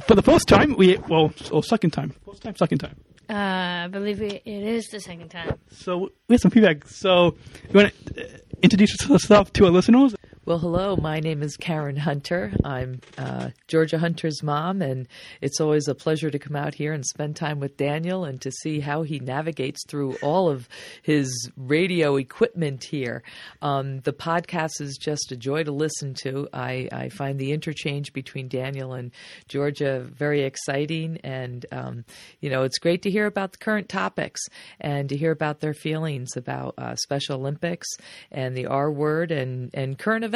[0.02, 2.96] for the first time, we well, or second time, first time, second time.
[3.30, 5.58] Uh, I believe it, is the second time.
[5.72, 6.88] So we have some feedback.
[6.88, 7.36] So
[7.70, 10.16] you want to introduce yourself to our listeners?
[10.46, 10.98] Well, hello.
[10.98, 12.52] My name is Karen Hunter.
[12.66, 15.08] I'm uh, Georgia Hunter's mom, and
[15.40, 18.52] it's always a pleasure to come out here and spend time with Daniel and to
[18.52, 20.68] see how he navigates through all of
[21.02, 23.24] his radio equipment here.
[23.62, 26.50] Um, the podcast is just a joy to listen to.
[26.52, 29.12] I, I find the interchange between Daniel and
[29.48, 32.04] Georgia very exciting, and um,
[32.42, 34.42] you know it's great to hear about the current topics
[34.82, 37.88] and to hear about their feelings about uh, Special Olympics
[38.30, 40.33] and the R word and and current events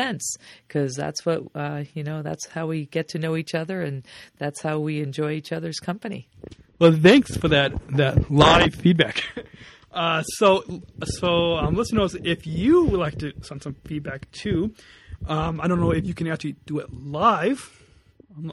[0.67, 4.05] because that's what uh, you know that's how we get to know each other and
[4.37, 6.27] that's how we enjoy each other's company.
[6.79, 9.23] Well, thanks for that that live feedback.
[9.97, 10.63] Uh, so,
[11.05, 14.71] so um, listeners, if you would like to send some feedback too,
[15.25, 17.81] um, I don't know if you can actually do it live,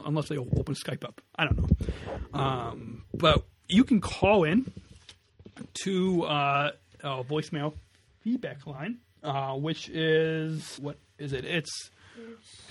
[0.05, 1.21] unless they open Skype up.
[1.35, 4.71] I don't know, um, but you can call in
[5.83, 6.71] to uh,
[7.03, 7.75] voicemail
[8.21, 11.45] feedback line, uh, which is what is it?
[11.45, 11.89] It's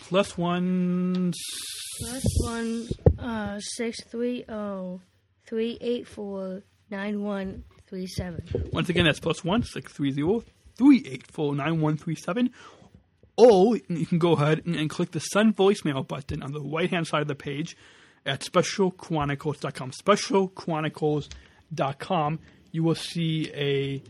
[0.08, 1.32] plus one
[2.00, 2.88] Plus one,
[3.18, 5.00] uh, six three oh
[5.46, 8.42] three eight four nine one three seven.
[8.72, 10.42] Once again, that's plus one six three zero
[10.76, 12.50] three eight four nine one three seven.
[13.36, 16.90] Or you can go ahead and, and click the Send Voicemail button on the right
[16.90, 17.76] hand side of the page
[18.26, 19.92] at specialchronicles.com.
[19.92, 22.38] Specialchronicles.com.
[22.72, 24.02] You will see a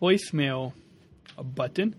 [0.00, 0.72] voicemail
[1.42, 1.96] button,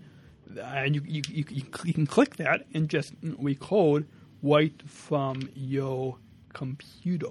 [0.60, 4.06] and you, you, you, you can click that and just record
[4.42, 6.18] right from your
[6.52, 7.30] computer.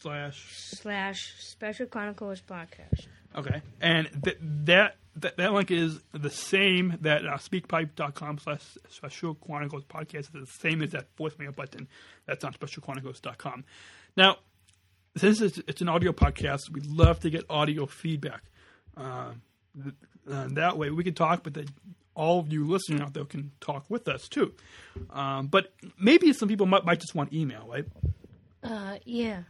[0.00, 0.46] Slash.
[0.80, 3.06] slash Special Chronicles Podcast.
[3.34, 3.60] Okay.
[3.80, 9.84] And th- that, that that link is the same that uh, speakpipe.com slash special chronicles
[9.84, 11.88] podcast is the same as that voicemail button
[12.26, 13.64] that's on specialchronicles.com.
[14.16, 14.36] Now,
[15.16, 18.42] since it's, it's an audio podcast, we'd love to get audio feedback.
[18.96, 19.32] Uh,
[19.82, 19.94] th-
[20.30, 21.66] uh, that way we can talk, but then
[22.14, 24.52] all of you listening out there can talk with us too.
[25.10, 27.84] Um, but maybe some people might, might just want email, right?
[28.62, 29.42] Uh, yeah.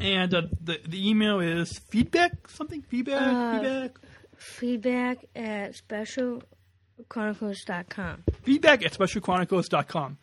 [0.00, 3.98] And uh, the the email is feedback something feedback Uh, feedback
[4.36, 5.74] Feedback at
[7.08, 8.24] specialchronicles.com.
[8.42, 10.18] feedback at specialchronicles.com.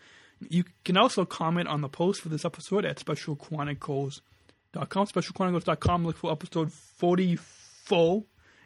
[0.50, 5.08] You can also comment on the post for this episode at specialchronicles.com.
[5.08, 6.06] Specialchronicles.com.
[6.06, 8.24] Look for episode 44,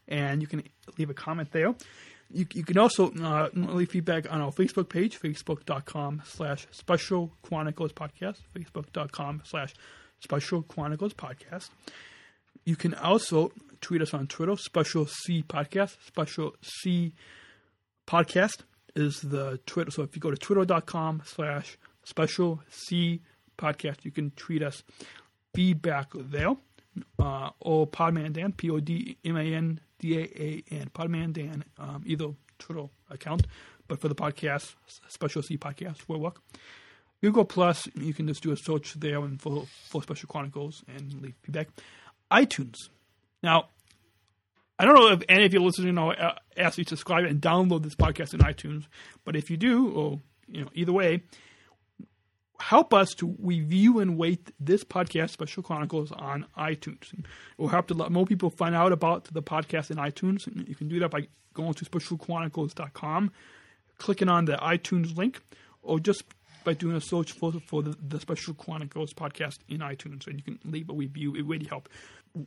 [0.08, 0.64] and you can
[0.98, 1.76] leave a comment there.
[2.32, 7.94] You, you can also uh, leave feedback on our Facebook page, facebook.com slash special chronicles
[7.94, 9.74] podcast, facebook.com slash
[10.26, 11.70] special chronicles podcast.
[12.66, 17.14] You can also tweet us on Twitter, special C podcast, special C
[18.08, 18.62] podcast
[18.96, 19.92] is the Twitter.
[19.92, 23.22] So if you go to twitter.com slash special C
[23.56, 24.82] podcast, you can tweet us
[25.54, 26.56] feedback there.
[27.20, 31.34] Uh, or Podman Dan, P O D M A N D A A N, Podman
[31.34, 33.46] Dan, um, either Twitter account.
[33.88, 34.74] But for the podcast,
[35.10, 36.42] Special C podcast will work.
[37.26, 41.12] Google Plus, you can just do a search there and for, for Special Chronicles and
[41.24, 41.70] leave feedback.
[42.32, 42.76] iTunes.
[43.42, 43.70] Now,
[44.78, 47.42] I don't know if any of you listening know uh, ask you to subscribe and
[47.42, 48.86] download this podcast in iTunes,
[49.24, 51.24] but if you do, or you know, either way,
[52.60, 57.12] help us to review and rate this podcast, Special Chronicles, on iTunes.
[57.12, 57.26] It
[57.58, 60.46] will help to let more people find out about the podcast in iTunes.
[60.68, 63.32] You can do that by going to specialchronicles.com,
[63.98, 65.42] clicking on the iTunes link,
[65.82, 66.24] or just
[66.66, 70.28] by doing a search for, for the, the Special Chronicles podcast in iTunes.
[70.28, 71.36] And you can leave a review.
[71.36, 71.90] It really helps.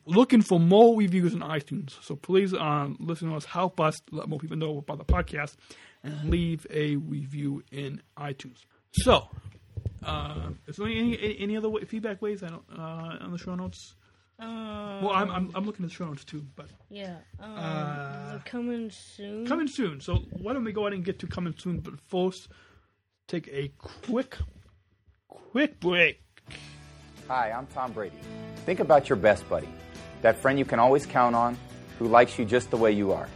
[0.04, 1.96] Looking for more reviews in iTunes.
[2.04, 5.54] So please, uh, listeners, help us let more people know about the podcast
[6.02, 8.58] and leave a review in iTunes.
[8.92, 9.28] So,
[10.04, 13.54] uh, is there any, any other way, feedback ways I don't, uh, on the show
[13.54, 13.94] notes?
[14.40, 17.16] Um, well, I'm, I'm I'm looking at the show notes too, but Yeah.
[17.40, 19.44] Um, Uh, coming soon.
[19.46, 20.00] coming soon.
[20.00, 21.80] So why don't we go ahead and get to coming soon?
[21.80, 22.46] But first,
[23.28, 24.38] take a quick,
[25.28, 26.22] quick break.
[27.28, 28.16] Hi, I'm Tom Brady.
[28.64, 29.68] Think about your best buddy,
[30.22, 31.56] that friend you can always count on,
[31.98, 33.28] who likes you just the way you are.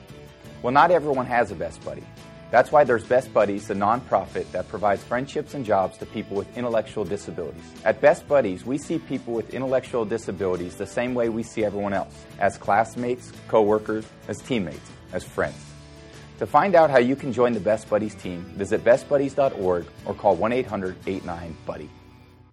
[0.63, 2.05] Well, not everyone has a best buddy.
[2.51, 6.55] That's why there's Best Buddies, a nonprofit that provides friendships and jobs to people with
[6.55, 7.65] intellectual disabilities.
[7.83, 11.95] At Best Buddies, we see people with intellectual disabilities the same way we see everyone
[11.95, 15.72] else as classmates, coworkers, as teammates, as friends.
[16.43, 20.35] To find out how you can join the Best Buddies team, visit bestbuddies.org or call
[20.35, 21.89] 1 800 89 Buddy.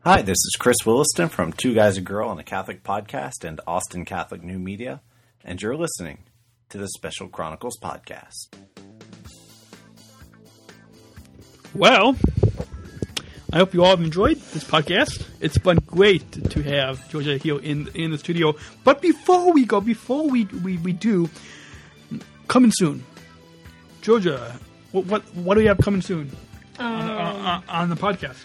[0.02, 3.60] Hi, this is Chris Williston from Two Guys a Girl on a Catholic Podcast and
[3.66, 5.02] Austin Catholic New Media,
[5.44, 6.20] and you're listening
[6.70, 8.50] to the Special Chronicles Podcast.
[11.74, 12.16] Well,
[13.52, 15.26] I hope you all have enjoyed this podcast.
[15.42, 18.54] It's been great to have Georgia here in in the studio.
[18.84, 21.28] But before we go, before we we, we do,
[22.48, 23.04] coming soon,
[24.02, 24.56] Georgia.
[24.91, 26.32] What what what do we have coming soon
[26.80, 28.38] on, the- Um, on, on the podcast?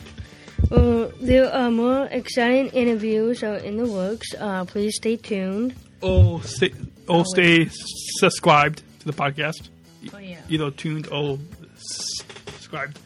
[0.71, 4.29] Well, there are more exciting interviews are in the works.
[4.39, 5.75] Uh, please stay tuned.
[6.03, 6.73] Oh, stay,
[7.09, 7.69] oh, stay
[8.19, 9.69] subscribed to the podcast.
[10.13, 10.39] Oh, yeah.
[10.49, 11.39] Either tuned or
[11.77, 12.99] subscribed.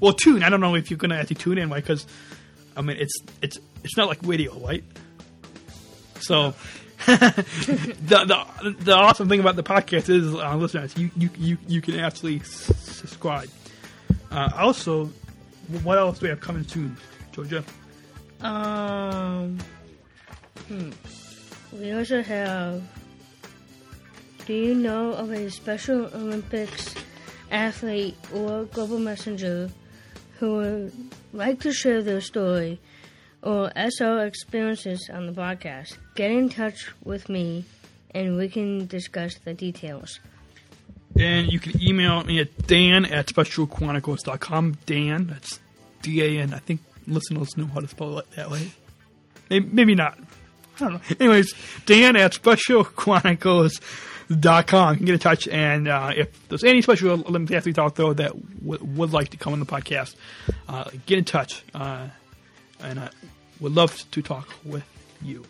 [0.00, 0.42] Well, tune.
[0.42, 1.82] I don't know if you're gonna actually tune in, right?
[1.82, 2.06] Because
[2.76, 4.84] I mean, it's it's it's not like radio, right?
[6.20, 6.54] So
[7.06, 11.80] the, the the awesome thing about the podcast is, uh, listeners, you you you you
[11.80, 13.48] can actually subscribe.
[14.30, 15.06] Uh, also,
[15.82, 16.96] what else do we have coming soon,
[17.32, 17.64] Georgia?
[18.40, 19.58] Um,
[20.68, 20.90] hmm.
[21.72, 22.82] We also have.
[24.46, 26.94] Do you know of a Special Olympics
[27.50, 29.70] athlete or global messenger
[30.38, 30.92] who would
[31.32, 32.80] like to share their story
[33.42, 35.96] or SO experiences on the podcast?
[36.14, 37.64] Get in touch with me
[38.14, 40.20] and we can discuss the details.
[41.18, 44.78] And you can email me at dan at specialchronicles.com.
[44.86, 45.60] Dan, that's
[46.00, 46.54] D A N.
[46.54, 48.72] I think listeners know how to spell it that way.
[49.50, 50.18] Maybe, not.
[50.76, 51.00] I don't know.
[51.20, 51.52] Anyways,
[51.84, 54.92] Dan at specialchronicles.com.
[54.92, 55.46] You can get in touch.
[55.48, 58.32] And uh, if there's any special Olympic athletes out there that
[58.66, 60.14] w- would like to come on the podcast,
[60.68, 61.62] uh, get in touch.
[61.74, 62.06] Uh,
[62.80, 63.10] and I
[63.62, 64.84] would love to talk with
[65.22, 65.44] you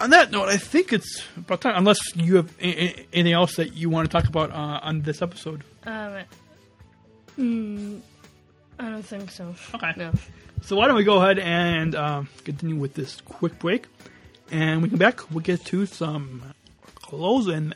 [0.00, 1.74] on that note, I think it's about time.
[1.76, 5.64] Unless you have anything else that you want to talk about uh, on this episode.
[5.84, 6.22] Um,
[7.36, 7.98] hmm,
[8.78, 9.54] I don't think so.
[9.74, 9.92] Okay.
[9.96, 10.12] No.
[10.62, 13.86] So why don't we go ahead and um, continue with this quick break,
[14.50, 15.30] and we come back.
[15.30, 16.54] We'll get to some
[16.94, 17.74] closing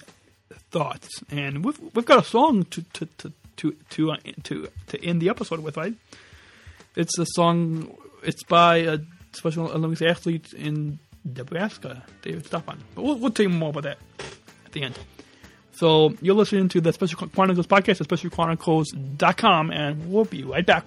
[0.70, 5.04] thoughts, and we've we've got a song to to to to to, uh, to, to
[5.04, 5.94] end the episode with, right?
[6.96, 7.96] It's a song.
[8.22, 8.98] It's by a
[9.32, 12.78] Special Olympics athlete in Nebraska, David Stefan.
[12.94, 13.98] But we'll, we'll tell you more about that
[14.66, 14.98] at the end.
[15.72, 20.86] So you're listening to the Special Chronicles podcast at specialchronicles.com, and we'll be right back.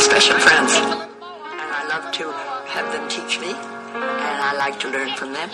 [0.00, 0.72] Special friends.
[0.72, 2.32] And I love to
[2.70, 3.50] have them teach me.
[3.50, 5.50] And I like to learn from them.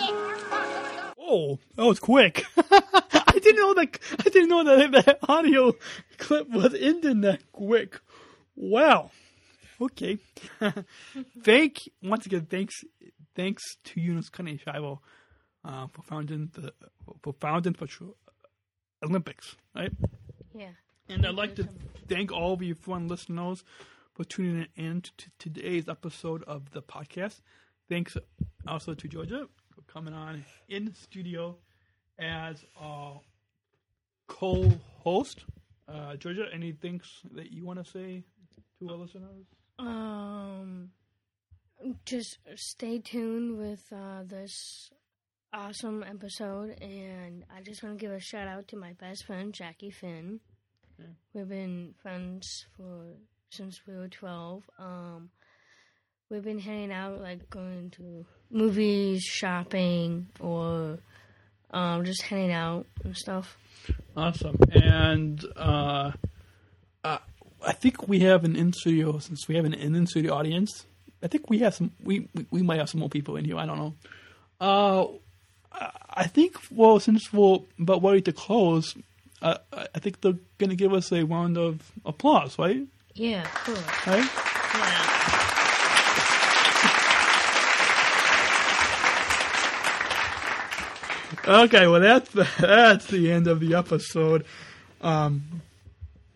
[1.19, 2.45] Oh, that was quick.
[2.71, 3.99] I didn't know that.
[4.25, 5.73] I didn't know that that audio
[6.17, 7.99] clip was ending that quick.
[8.55, 9.11] Wow.
[9.81, 10.17] Okay.
[11.43, 12.47] Thank once again.
[12.49, 12.75] Thanks.
[13.35, 14.95] Thanks to Eunice Kennedy Shriver
[15.65, 16.73] uh, for founding the
[17.21, 18.15] for founding Special
[19.03, 19.57] Olympics.
[19.75, 19.91] Right.
[20.55, 20.71] Yeah.
[21.09, 21.67] And I'd like to
[22.07, 23.63] thank all of you fun listeners
[24.17, 27.41] for tuning in to today's episode of the podcast.
[27.87, 28.17] Thanks
[28.67, 31.55] also to Georgia for coming on in studio
[32.17, 33.21] as our
[34.27, 35.45] co-host.
[35.87, 37.03] Uh, Georgia, any things
[37.35, 38.23] that you want to say
[38.79, 39.45] to our listeners?
[39.77, 40.89] Um,
[42.03, 44.89] just stay tuned with uh, this
[45.53, 49.53] awesome episode, and I just want to give a shout out to my best friend
[49.53, 50.39] Jackie Finn.
[51.35, 53.13] We've been friends for
[53.49, 54.63] since we were twelve.
[54.79, 55.29] Um,
[56.29, 60.99] we've been hanging out, like going to movies, shopping, or
[61.71, 63.57] um, just hanging out and stuff.
[64.15, 64.57] Awesome.
[64.71, 66.11] And uh,
[67.03, 67.17] uh,
[67.65, 70.85] I think we have an in studio since we have an in studio audience.
[71.23, 71.91] I think we have some.
[72.03, 73.57] We, we might have some more people in here.
[73.57, 73.93] I don't know.
[74.59, 75.05] Uh,
[76.09, 78.95] I- think well, since we're about ready to close,
[79.41, 82.87] uh, I think they're gonna give us a round of applause, right?
[83.17, 83.75] Yeah, cool.
[84.05, 84.29] Right?
[91.47, 94.45] Okay, well that's the, that's the end of the episode.
[95.01, 95.61] Um,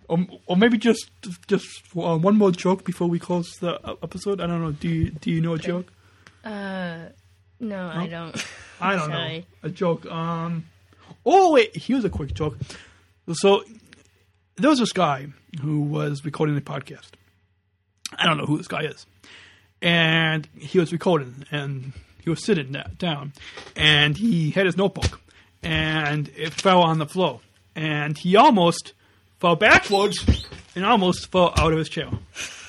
[0.08, 1.10] or, or maybe just
[1.48, 4.40] just uh, one more joke before we close the e- episode.
[4.42, 4.72] I don't know.
[4.72, 5.92] Do you do you know a joke?
[6.44, 7.10] Uh,
[7.60, 8.46] no, I don't.
[8.82, 9.40] I don't Sorry.
[9.40, 10.06] know a joke.
[10.06, 10.66] Um,
[11.26, 12.58] oh wait, here's a quick joke.
[13.34, 13.64] So
[14.56, 15.28] there was this guy
[15.60, 17.10] who was recording a podcast.
[18.18, 19.06] I don't know who this guy is,
[19.82, 21.94] and he was recording, and
[22.24, 23.34] he was sitting down,
[23.76, 25.22] and he had his notebook,
[25.64, 27.42] and it fell on the floor,
[27.76, 28.94] and he almost
[29.40, 30.24] fell backwards,
[30.76, 32.10] and almost fell out of his chair.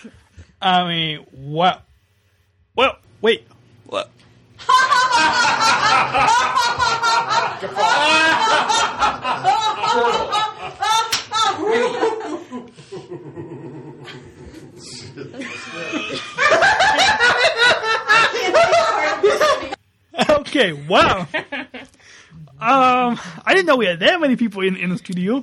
[0.63, 1.83] I mean, what?
[2.75, 3.47] Well, wait.
[3.87, 4.11] What?
[12.93, 12.99] okay,
[20.75, 21.27] wow.
[22.61, 25.43] um, I didn't know we had that many people in, in the studio.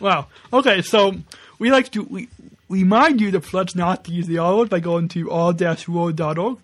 [0.00, 0.26] Wow.
[0.52, 1.14] Okay, so
[1.58, 2.28] we like to we,
[2.68, 6.58] remind you to pledge not to use the all by going to r-word.org.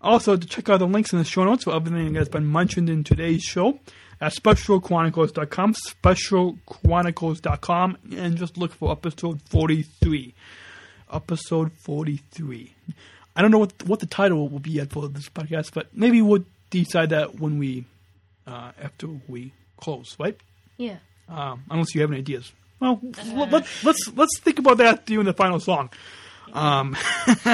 [0.00, 2.88] Also, to check out the links in the show notes for everything that's been mentioned
[2.88, 3.80] in today's show
[4.20, 10.34] at specialchronicles.com, specialchronicles.com, and just look for episode 43.
[11.12, 12.74] Episode 43.
[13.36, 16.20] I don't know what what the title will be yet for this podcast, but maybe
[16.20, 17.84] we'll decide that when we,
[18.46, 20.36] uh, after we close, right?
[20.76, 20.96] Yeah.
[21.28, 22.50] Um, unless you have any ideas.
[22.80, 25.90] Well, let, let's let's let's think about that during the final song.
[26.52, 26.96] Um,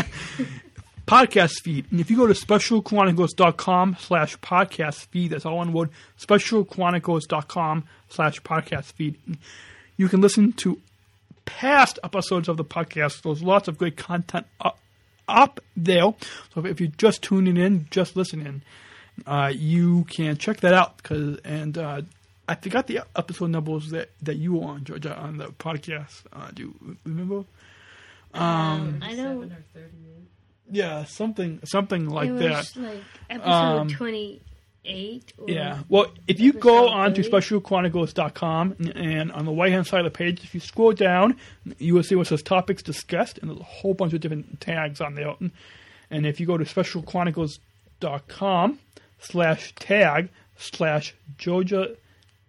[1.07, 1.91] podcast feed.
[1.91, 8.41] And if you go to specialchronicles.com slash podcast feed, that's all one word, specialchronicles.com slash
[8.43, 9.19] podcast feed,
[9.97, 10.81] you can listen to
[11.45, 13.23] past episodes of the podcast.
[13.23, 14.79] There's lots of great content up,
[15.29, 16.15] up there.
[16.55, 18.63] So if you're just tuning in, just listening,
[19.27, 21.03] uh, you can check that out.
[21.03, 22.03] Cause, and uh,
[22.49, 26.23] I forgot the episode numbers that, that you were on, Georgia, on the podcast.
[26.33, 27.45] Uh, do you remember?
[28.35, 29.53] Um, I don't.
[30.71, 32.73] Yeah, something something like that.
[32.77, 35.33] like episode Um, 28.
[35.47, 35.79] Yeah.
[35.89, 37.31] Well, if you go on to 30.
[37.61, 41.37] specialchronicles.com and- and on the right hand side of the page, if you scroll down,
[41.79, 45.01] you will see what says topics discussed, and there's a whole bunch of different tags
[45.01, 45.35] on there.
[46.11, 48.79] And if you go to specialchronicles.com
[49.19, 51.97] slash tag slash Georgia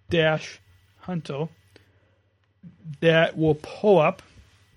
[0.10, 0.60] dash
[1.00, 1.48] Hunter,
[3.00, 4.22] that will pull up.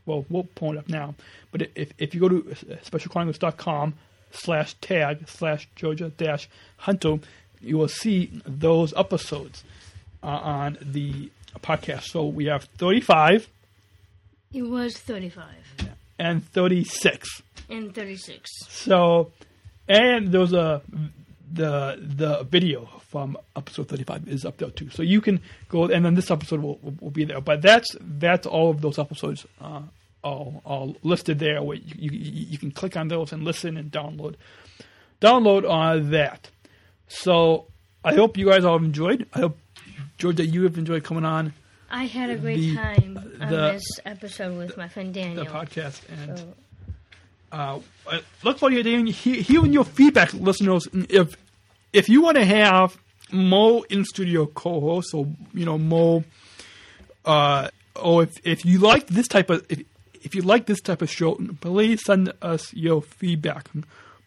[0.08, 1.14] Well, we'll pull it up now.
[1.52, 2.42] But if, if you go to
[2.84, 3.94] specialchronicles.com
[4.32, 6.48] slash tag slash Georgia dash
[6.78, 7.18] Hunter,
[7.60, 9.64] you will see those episodes
[10.22, 11.30] uh, on the
[11.60, 12.04] podcast.
[12.04, 13.48] So we have 35
[14.52, 15.44] It was 35
[16.18, 17.42] and 36.
[17.68, 18.50] and 36.
[18.68, 19.30] So,
[19.88, 20.82] and there's a
[21.50, 24.90] the the video from episode 35 is up there too.
[24.90, 25.40] So you can
[25.70, 27.40] go and then this episode will, will, will be there.
[27.40, 29.82] But that's that's all of those episodes uh,
[30.22, 31.62] all all listed there.
[31.62, 34.34] Where you, you you can click on those and listen and download
[35.20, 36.50] download on that.
[37.08, 37.66] So
[38.04, 39.26] I hope you guys all have enjoyed.
[39.34, 39.58] I hope
[40.18, 41.52] George that you have enjoyed coming on
[41.90, 45.44] I had a great The- time on the- this episode with my friend Daniel.
[45.44, 46.38] the podcast and.
[46.38, 46.54] So,
[47.50, 47.78] uh,
[48.42, 50.86] look forward to hearing, he- hearing your feedback, listeners.
[50.92, 51.34] If
[51.94, 52.98] if you want to have
[53.32, 56.24] more in studio co-hosts, or you know more,
[57.24, 59.82] uh, or if if you like this type of if,
[60.28, 63.70] if you like this type of show, please send us your feedback.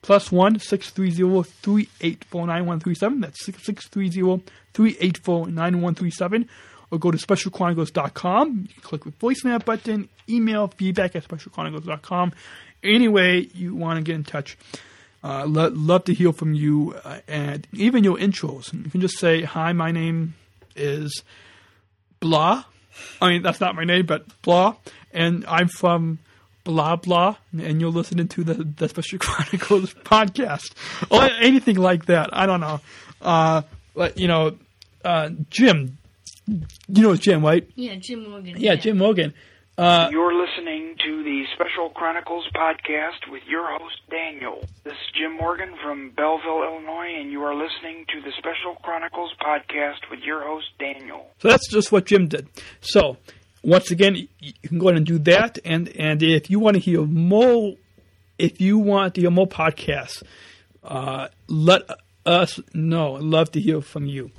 [0.02, 3.22] Plus one six three zero three eight four nine one three seven.
[3.22, 4.41] That's six six three zero
[4.73, 6.49] three eight four nine one three seven.
[6.90, 8.69] Or go to specialchronicles.com.
[8.82, 12.34] Click the voicemail button, email feedback at specialchronicles.com.
[12.84, 14.57] Any way you want to get in touch.
[15.23, 18.73] Uh, lo- love to hear from you uh, and even your intros.
[18.73, 20.34] You can just say, Hi, my name
[20.76, 21.23] is
[22.19, 22.64] blah.
[23.22, 24.76] I mean, that's not my name, but blah.
[25.13, 26.19] And I'm from
[26.63, 30.73] blah blah, and you're listening to the the Special Chronicles podcast
[31.09, 32.30] or anything like that.
[32.34, 32.80] I don't know.
[33.22, 33.61] Uh,
[33.95, 34.57] but you know,
[35.03, 35.97] uh, Jim,
[36.47, 37.68] you know Jim, right?
[37.76, 38.55] Yeah, Jim Morgan.
[38.57, 39.34] Yeah, Jim Morgan.
[39.82, 44.64] Uh, You're listening to the Special Chronicles podcast with your host, Daniel.
[44.84, 49.34] This is Jim Morgan from Belleville, Illinois, and you are listening to the Special Chronicles
[49.41, 51.32] podcast with your host, Daniel.
[51.40, 52.48] So that's just what Jim did.
[52.82, 53.18] So
[53.64, 55.58] once again, you can go ahead and do that.
[55.66, 57.74] And and if you want to hear more,
[58.38, 60.22] if you want to hear more podcasts,
[60.84, 61.90] uh, let
[62.24, 63.16] us know.
[63.16, 64.30] I'd love to hear from you.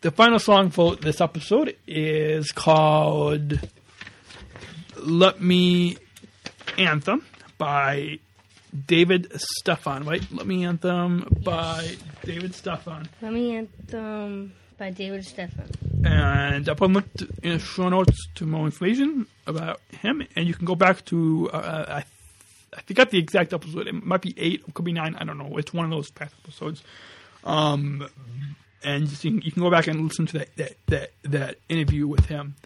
[0.00, 3.60] The final song for this episode is called
[5.04, 5.96] "Let Me
[6.78, 7.24] Anthem"
[7.58, 8.18] by
[8.86, 10.04] David Stefan.
[10.04, 10.24] Right?
[10.32, 13.08] "Let Me Anthem" by David Stefan.
[13.20, 15.70] Let me anthem by David Stefan.
[16.04, 20.26] and I'll put a link to, in the show notes to more information about him,
[20.34, 22.04] and you can go back to uh, I,
[22.76, 23.86] I forgot the exact episode.
[23.86, 25.14] It might be eight, it could be nine.
[25.16, 25.56] I don't know.
[25.58, 26.82] It's one of those past episodes.
[27.44, 28.08] Um,
[28.82, 32.06] and you can, you can go back and listen to that that that, that interview
[32.06, 32.56] with him.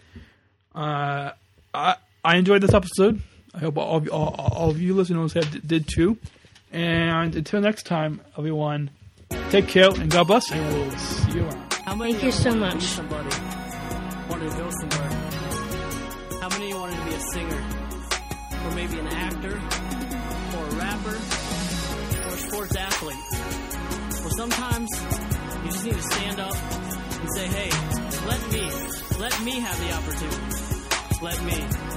[0.73, 1.31] Uh,
[1.73, 1.95] I
[2.29, 3.23] I enjoyed this episode.
[3.55, 6.19] I hope all of you, all, all of you listeners have did too.
[6.71, 8.91] And until next time, everyone,
[9.49, 11.73] take care and God bless, and we'll see you around.
[11.73, 12.83] Thank you so much.
[12.83, 13.35] Somebody
[14.29, 15.09] wanted to go somewhere.
[16.39, 17.65] How many of you wanted to be a singer?
[18.63, 19.55] Or maybe an actor?
[20.55, 21.15] Or a rapper?
[22.29, 23.17] Or a sports athlete?
[24.21, 24.89] Well, sometimes
[25.65, 27.71] you just need to stand up and say, hey,
[28.27, 28.69] let me,
[29.17, 30.69] let me have the opportunity.
[31.23, 31.88] Let me.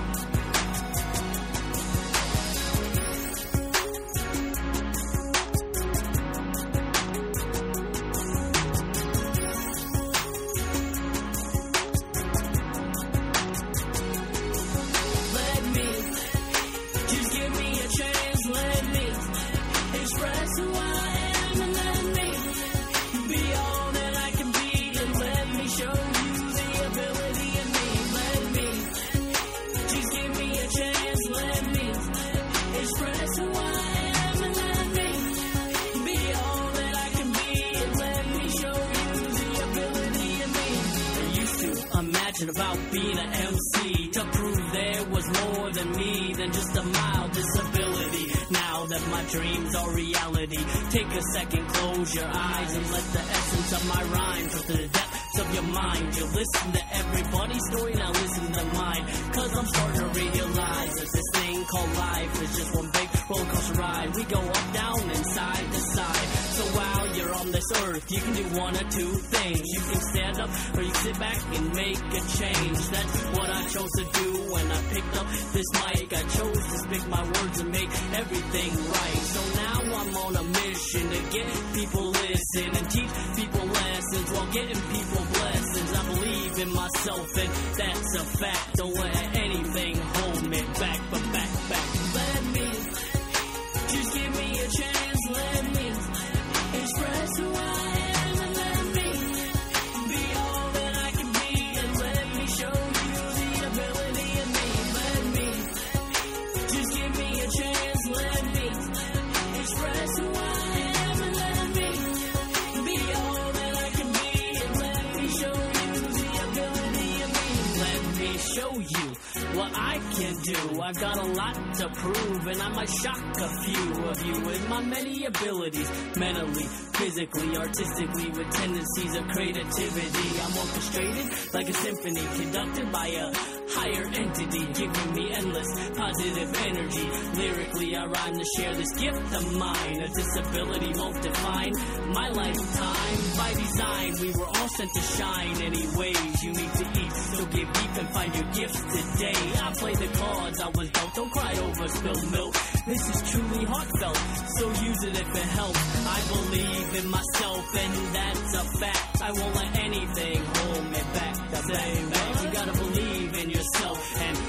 [120.33, 120.81] Do.
[120.81, 124.69] I've got a lot to prove, and I might shock a few of you with
[124.69, 126.65] my many abilities, mentally,
[126.95, 130.41] physically, artistically, with tendencies of creativity.
[130.41, 137.07] I'm orchestrated like a symphony, conducted by a higher entity, giving me endless positive energy.
[137.35, 140.01] Lyrically, I rhyme to share this gift of mine.
[140.01, 141.73] A disability won't define
[142.13, 143.19] my lifetime.
[143.37, 145.63] By design, we were all sent to shine.
[145.63, 149.43] Anyways, you need to eat, so get deep and find your gifts today.
[149.63, 151.15] I play the cards I was dealt.
[151.15, 152.55] Don't cry over spilled milk.
[152.87, 154.17] This is truly heartfelt,
[154.59, 156.07] so use it if it helps.
[156.07, 159.23] I believe in myself, and that's a fact.
[159.23, 161.33] I won't let anything hold me back.
[161.63, 162.32] Say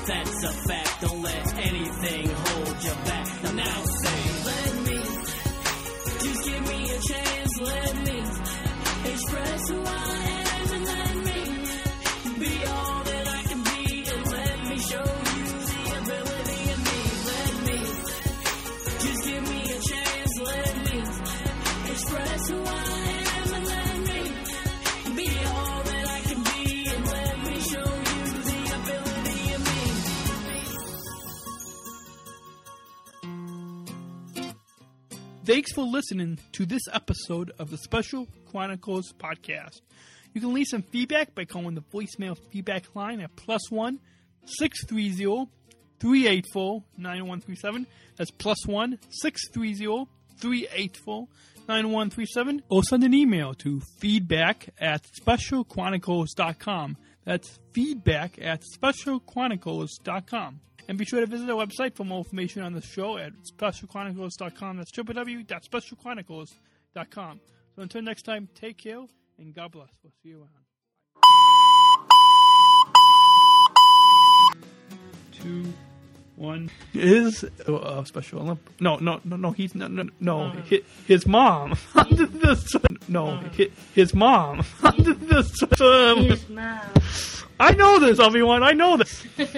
[0.05, 0.82] that's a fact.
[35.45, 39.81] Thanks for listening to this episode of the Special Chronicles podcast.
[40.33, 43.99] You can leave some feedback by calling the voicemail feedback line at plus one
[44.45, 45.49] 630
[45.99, 47.87] 384 9137.
[48.15, 50.09] That's plus one 630
[50.39, 51.27] 384
[51.67, 52.63] 9137.
[52.69, 56.97] Or send an email to feedback at specialchronicles.com.
[57.25, 60.61] That's feedback at specialchronicles.com.
[60.87, 64.77] And be sure to visit our website for more information on the show at specialchronicles.com.
[64.77, 67.39] That's www.specialchronicles.com.
[67.75, 69.05] So until next time, take care
[69.37, 69.89] and God bless.
[70.03, 70.49] We'll see you around.
[75.31, 75.73] Two,
[76.35, 76.69] one.
[76.93, 78.59] Is uh, Special Olymp?
[78.79, 79.51] No, no, no, no.
[79.51, 80.49] He's no, no, no.
[80.51, 81.75] His, his mom.
[82.11, 82.75] This,
[83.07, 84.63] no, his, his mom.
[84.97, 85.63] This.
[85.81, 86.81] Um, His mom.
[87.59, 88.63] I know this, everyone.
[88.63, 89.23] I know this.